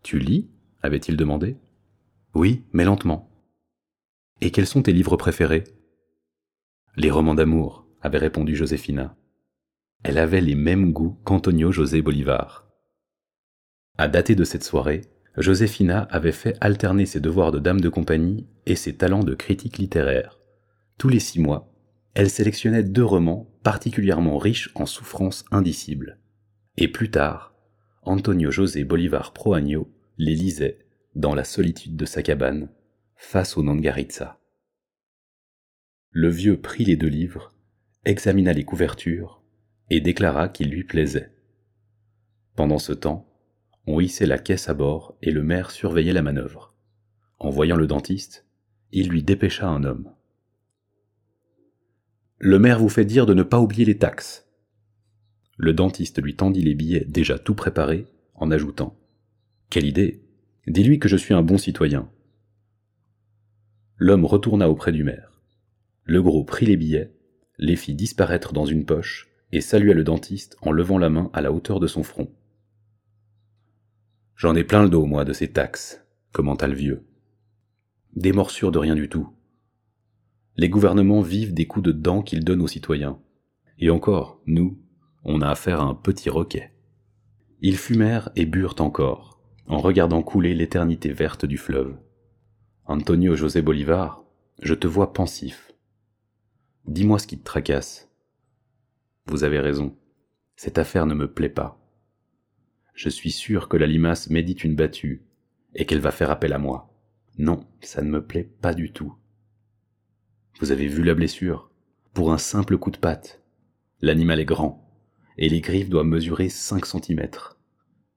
Tu 0.03 0.19
lis? 0.19 0.49
avait-il 0.83 1.17
demandé. 1.17 1.57
Oui, 2.35 2.63
mais 2.73 2.85
lentement. 2.85 3.29
Et 4.41 4.53
quels 4.53 4.67
sont 4.67 4.83
tes 4.83 4.93
livres 4.93 5.17
préférés? 5.17 5.65
Les 6.97 7.11
romans 7.11 7.35
d'amour, 7.35 7.87
avait 8.01 8.19
répondu 8.19 8.57
Joséphina. 8.57 9.17
Elle 10.05 10.19
avait 10.19 10.41
les 10.41 10.55
mêmes 10.55 10.93
goûts 10.93 11.19
qu'Antonio 11.25 11.73
José 11.73 12.03
Bolivar. 12.03 12.71
À 13.97 14.07
dater 14.07 14.37
de 14.37 14.45
cette 14.45 14.63
soirée, 14.63 15.03
Joséphina 15.37 16.03
avait 16.11 16.33
fait 16.33 16.57
alterner 16.61 17.05
ses 17.05 17.21
devoirs 17.21 17.51
de 17.51 17.59
dame 17.59 17.81
de 17.81 17.89
compagnie 17.89 18.47
et 18.67 18.77
ses 18.77 18.97
talents 18.97 19.25
de 19.25 19.35
critique 19.35 19.79
littéraire. 19.79 20.39
Tous 20.99 21.09
les 21.09 21.19
six 21.19 21.41
mois, 21.41 21.75
elle 22.15 22.31
sélectionnait 22.31 22.85
deux 22.85 23.05
romans 23.05 23.51
particulièrement 23.65 24.39
riches 24.39 24.71
en 24.77 24.87
souffrances 24.87 25.45
indicibles. 25.51 26.19
Et 26.77 26.89
plus 26.89 27.11
tard, 27.11 27.55
Antonio 28.03 28.51
José 28.53 28.85
Bolivar 28.85 29.33
Proagno 29.33 29.93
les 30.17 30.35
lisait 30.35 30.79
dans 31.17 31.35
la 31.35 31.45
solitude 31.45 31.97
de 31.97 32.05
sa 32.05 32.23
cabane, 32.23 32.69
face 33.17 33.57
au 33.57 33.65
Nangaritza. 33.65 34.41
Le 36.11 36.29
vieux 36.29 36.61
prit 36.61 36.85
les 36.85 36.97
deux 36.97 37.09
livres, 37.09 37.53
examina 38.05 38.53
les 38.53 38.65
couvertures 38.65 39.38
et 39.91 40.01
déclara 40.01 40.49
qu'il 40.49 40.71
lui 40.71 40.85
plaisait. 40.85 41.33
Pendant 42.55 42.79
ce 42.79 42.93
temps, 42.93 43.29
on 43.87 44.01
hissait 44.01 44.27
la 44.27 44.39
caisse 44.39 44.69
à 44.69 44.75
bord 44.75 45.17
et 45.23 45.31
le 45.31 45.43
maire 45.43 45.71
surveillait 45.71 46.13
la 46.13 46.23
manœuvre. 46.23 46.75
En 47.39 47.51
voyant 47.51 47.77
le 47.77 47.87
dentiste, 47.87 48.47
il 48.93 49.09
lui 49.09 49.23
dépêcha 49.23 49.67
un 49.69 49.85
homme. 49.85 50.13
Le 52.39 52.59
maire 52.59 52.79
vous 52.79 52.89
fait 52.89 53.05
dire 53.05 53.27
de 53.27 53.35
ne 53.35 53.43
pas 53.43 53.61
oublier 53.61 53.85
les 53.85 53.99
taxes. 53.99 54.47
Le 55.57 55.73
dentiste 55.73 56.23
lui 56.23 56.37
tendit 56.37 56.63
les 56.63 56.75
billets 56.75 57.05
déjà 57.05 57.39
tout 57.39 57.55
préparés 57.55 58.07
en 58.35 58.51
ajoutant 58.51 58.97
Quelle 59.71 59.87
idée 59.87 60.23
Dis-lui 60.67 60.99
que 60.99 61.09
je 61.09 61.17
suis 61.17 61.35
un 61.35 61.43
bon 61.43 61.59
citoyen. 61.59 62.11
L'homme 63.97 64.25
retourna 64.25 64.69
auprès 64.69 64.93
du 64.93 65.03
maire. 65.03 65.41
Le 66.05 66.23
gros 66.23 66.45
prit 66.45 66.67
les 66.67 66.77
billets, 66.77 67.13
les 67.59 67.75
fit 67.75 67.95
disparaître 67.95 68.53
dans 68.53 68.67
une 68.67 68.85
poche 68.85 69.28
et 69.53 69.61
salua 69.61 69.95
le 69.95 70.05
dentiste 70.05 70.57
en 70.63 70.73
levant 70.73 70.99
la 70.99 71.11
main 71.11 71.31
à 71.33 71.41
la 71.41 71.53
hauteur 71.53 71.81
de 71.81 71.87
son 71.87 72.03
front. 72.03 72.31
J'en 74.37 74.55
ai 74.55 74.65
plein 74.65 74.83
le 74.83 74.89
dos, 74.89 75.05
moi, 75.05 75.25
de 75.25 75.33
ces 75.33 75.49
taxes, 75.49 76.05
commenta 76.33 76.67
le 76.67 76.75
vieux. 76.75 77.05
Des 78.15 78.33
morsures 78.33 78.73
de 78.73 78.79
rien 78.79 78.95
du 78.95 79.09
tout. 79.09 79.29
Les 80.57 80.69
gouvernements 80.69 81.21
vivent 81.21 81.55
des 81.55 81.67
coups 81.67 81.87
de 81.87 81.93
dents 81.93 82.23
qu'ils 82.23 82.45
donnent 82.45 82.63
aux 82.63 82.69
citoyens. 82.69 83.21
Et 83.79 83.91
encore, 83.91 84.41
nous, 84.47 84.79
on 85.25 85.41
a 85.41 85.49
affaire 85.49 85.81
à 85.81 85.85
un 85.85 85.95
petit 85.95 86.31
roquet. 86.31 86.73
Ils 87.61 87.77
fumèrent 87.77 88.31
et 88.37 88.47
burent 88.47 88.77
encore, 88.79 89.41
en 89.67 89.79
regardant 89.79 90.23
couler 90.23 90.55
l'éternité 90.55 91.13
verte 91.13 91.45
du 91.45 91.59
fleuve. 91.59 91.97
Antonio 92.87 93.37
José 93.37 93.61
Bolivar, 93.61 94.25
je 94.63 94.75
te 94.75 94.87
vois 94.87 95.13
pensif. 95.13 95.73
Dis-moi 96.87 97.19
ce 97.19 97.27
qui 97.27 97.39
te 97.39 97.45
tracasse. 97.45 98.08
Vous 99.29 99.45
avez 99.45 99.61
raison, 99.61 99.97
cette 100.57 100.79
affaire 100.79 101.07
ne 101.07 101.15
me 101.15 101.33
plaît 101.33 101.49
pas 101.49 101.79
je 102.99 103.09
suis 103.09 103.31
sûr 103.31 103.69
que 103.69 103.77
la 103.77 103.87
limace 103.87 104.29
médite 104.29 104.65
une 104.65 104.75
battue, 104.75 105.23
et 105.73 105.87
qu'elle 105.87 106.01
va 106.01 106.11
faire 106.11 106.33
appel 106.33 106.53
à 106.53 106.59
moi. 106.59 106.93
Non, 107.39 107.65
ça 107.81 108.03
ne 108.03 108.11
me 108.11 108.27
plaît 108.27 108.51
pas 108.61 108.75
du 108.75 108.91
tout. 108.91 109.15
Vous 110.59 110.73
avez 110.73 110.89
vu 110.89 111.05
la 111.05 111.15
blessure? 111.15 111.71
Pour 112.13 112.33
un 112.33 112.39
simple 112.39 112.77
coup 112.77 112.91
de 112.91 112.97
patte. 112.97 113.41
L'animal 114.01 114.41
est 114.41 114.45
grand, 114.45 114.93
et 115.37 115.49
les 115.49 115.61
griffes 115.61 115.91
doivent 115.91 116.07
mesurer 116.07 116.49
5 116.49 116.87
cm. 116.87 117.29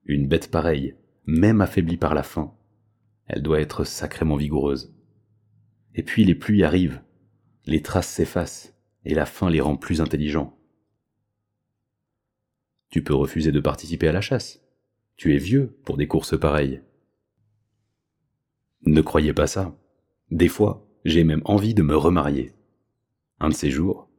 Une 0.04 0.26
bête 0.26 0.50
pareille, 0.50 0.96
même 1.26 1.60
affaiblie 1.60 1.96
par 1.96 2.14
la 2.14 2.24
faim, 2.24 2.52
elle 3.26 3.42
doit 3.42 3.60
être 3.60 3.84
sacrément 3.84 4.34
vigoureuse. 4.34 4.92
Et 5.94 6.02
puis 6.02 6.24
les 6.24 6.34
pluies 6.34 6.64
arrivent, 6.64 7.02
les 7.66 7.82
traces 7.82 8.08
s'effacent, 8.08 8.74
et 9.04 9.14
la 9.14 9.26
faim 9.26 9.48
les 9.48 9.60
rend 9.60 9.76
plus 9.76 10.00
intelligents. 10.00 10.58
Tu 12.92 13.02
peux 13.02 13.14
refuser 13.14 13.52
de 13.52 13.60
participer 13.60 14.06
à 14.08 14.12
la 14.12 14.20
chasse. 14.20 14.60
Tu 15.16 15.34
es 15.34 15.38
vieux 15.38 15.78
pour 15.86 15.96
des 15.96 16.06
courses 16.06 16.38
pareilles. 16.38 16.82
Ne 18.84 19.00
croyez 19.00 19.32
pas 19.32 19.46
ça. 19.46 19.74
Des 20.30 20.48
fois, 20.48 20.86
j'ai 21.06 21.24
même 21.24 21.40
envie 21.46 21.72
de 21.72 21.82
me 21.82 21.96
remarier. 21.96 22.52
Un 23.40 23.48
de 23.48 23.54
ces 23.54 23.70
jours, 23.70 24.10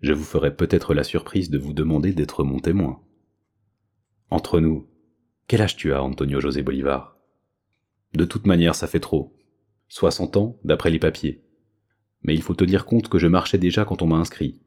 je 0.00 0.12
vous 0.12 0.22
ferai 0.22 0.54
peut-être 0.54 0.94
la 0.94 1.02
surprise 1.02 1.50
de 1.50 1.58
vous 1.58 1.72
demander 1.72 2.12
d'être 2.12 2.44
mon 2.44 2.60
témoin. 2.60 3.02
Entre 4.30 4.60
nous, 4.60 4.88
quel 5.48 5.60
âge 5.60 5.76
tu 5.76 5.92
as, 5.92 6.00
Antonio 6.00 6.40
José 6.40 6.62
Bolivar 6.62 7.18
De 8.14 8.24
toute 8.24 8.46
manière, 8.46 8.76
ça 8.76 8.86
fait 8.86 9.00
trop. 9.00 9.36
60 9.88 10.36
ans, 10.36 10.60
d'après 10.62 10.90
les 10.90 11.00
papiers. 11.00 11.42
Mais 12.22 12.34
il 12.34 12.42
faut 12.42 12.54
tenir 12.54 12.84
compte 12.84 13.08
que 13.08 13.18
je 13.18 13.26
marchais 13.26 13.58
déjà 13.58 13.84
quand 13.84 14.02
on 14.02 14.06
m'a 14.06 14.18
inscrit. 14.18 14.60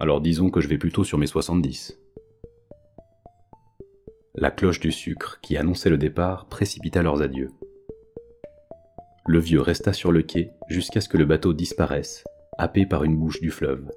Alors 0.00 0.20
disons 0.20 0.50
que 0.50 0.60
je 0.60 0.66
vais 0.66 0.78
plutôt 0.78 1.04
sur 1.04 1.16
mes 1.16 1.28
70. 1.28 1.99
La 4.36 4.52
cloche 4.52 4.78
du 4.78 4.92
sucre 4.92 5.40
qui 5.42 5.56
annonçait 5.56 5.90
le 5.90 5.98
départ 5.98 6.46
précipita 6.46 7.02
leurs 7.02 7.20
adieux. 7.20 7.50
Le 9.26 9.40
vieux 9.40 9.60
resta 9.60 9.92
sur 9.92 10.12
le 10.12 10.22
quai 10.22 10.52
jusqu'à 10.68 11.00
ce 11.00 11.08
que 11.08 11.16
le 11.16 11.24
bateau 11.24 11.52
disparaisse, 11.52 12.22
happé 12.56 12.86
par 12.86 13.02
une 13.02 13.16
bouche 13.16 13.40
du 13.40 13.50
fleuve. 13.50 13.90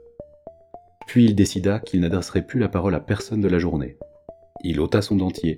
Puis 1.05 1.25
il 1.25 1.35
décida 1.35 1.79
qu'il 1.79 1.99
n'adresserait 1.99 2.47
plus 2.47 2.59
la 2.59 2.67
parole 2.67 2.95
à 2.95 2.99
personne 2.99 3.41
de 3.41 3.47
la 3.47 3.59
journée. 3.59 3.95
Il 4.63 4.79
ôta 4.79 5.03
son 5.03 5.17
dentier, 5.17 5.57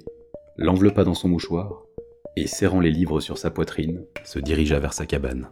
l'enveloppa 0.57 1.05
dans 1.05 1.13
son 1.13 1.29
mouchoir, 1.29 1.85
et 2.35 2.45
serrant 2.45 2.81
les 2.81 2.91
livres 2.91 3.21
sur 3.21 3.37
sa 3.37 3.51
poitrine, 3.51 4.03
se 4.25 4.39
dirigea 4.39 4.79
vers 4.79 4.93
sa 4.93 5.05
cabane. 5.05 5.49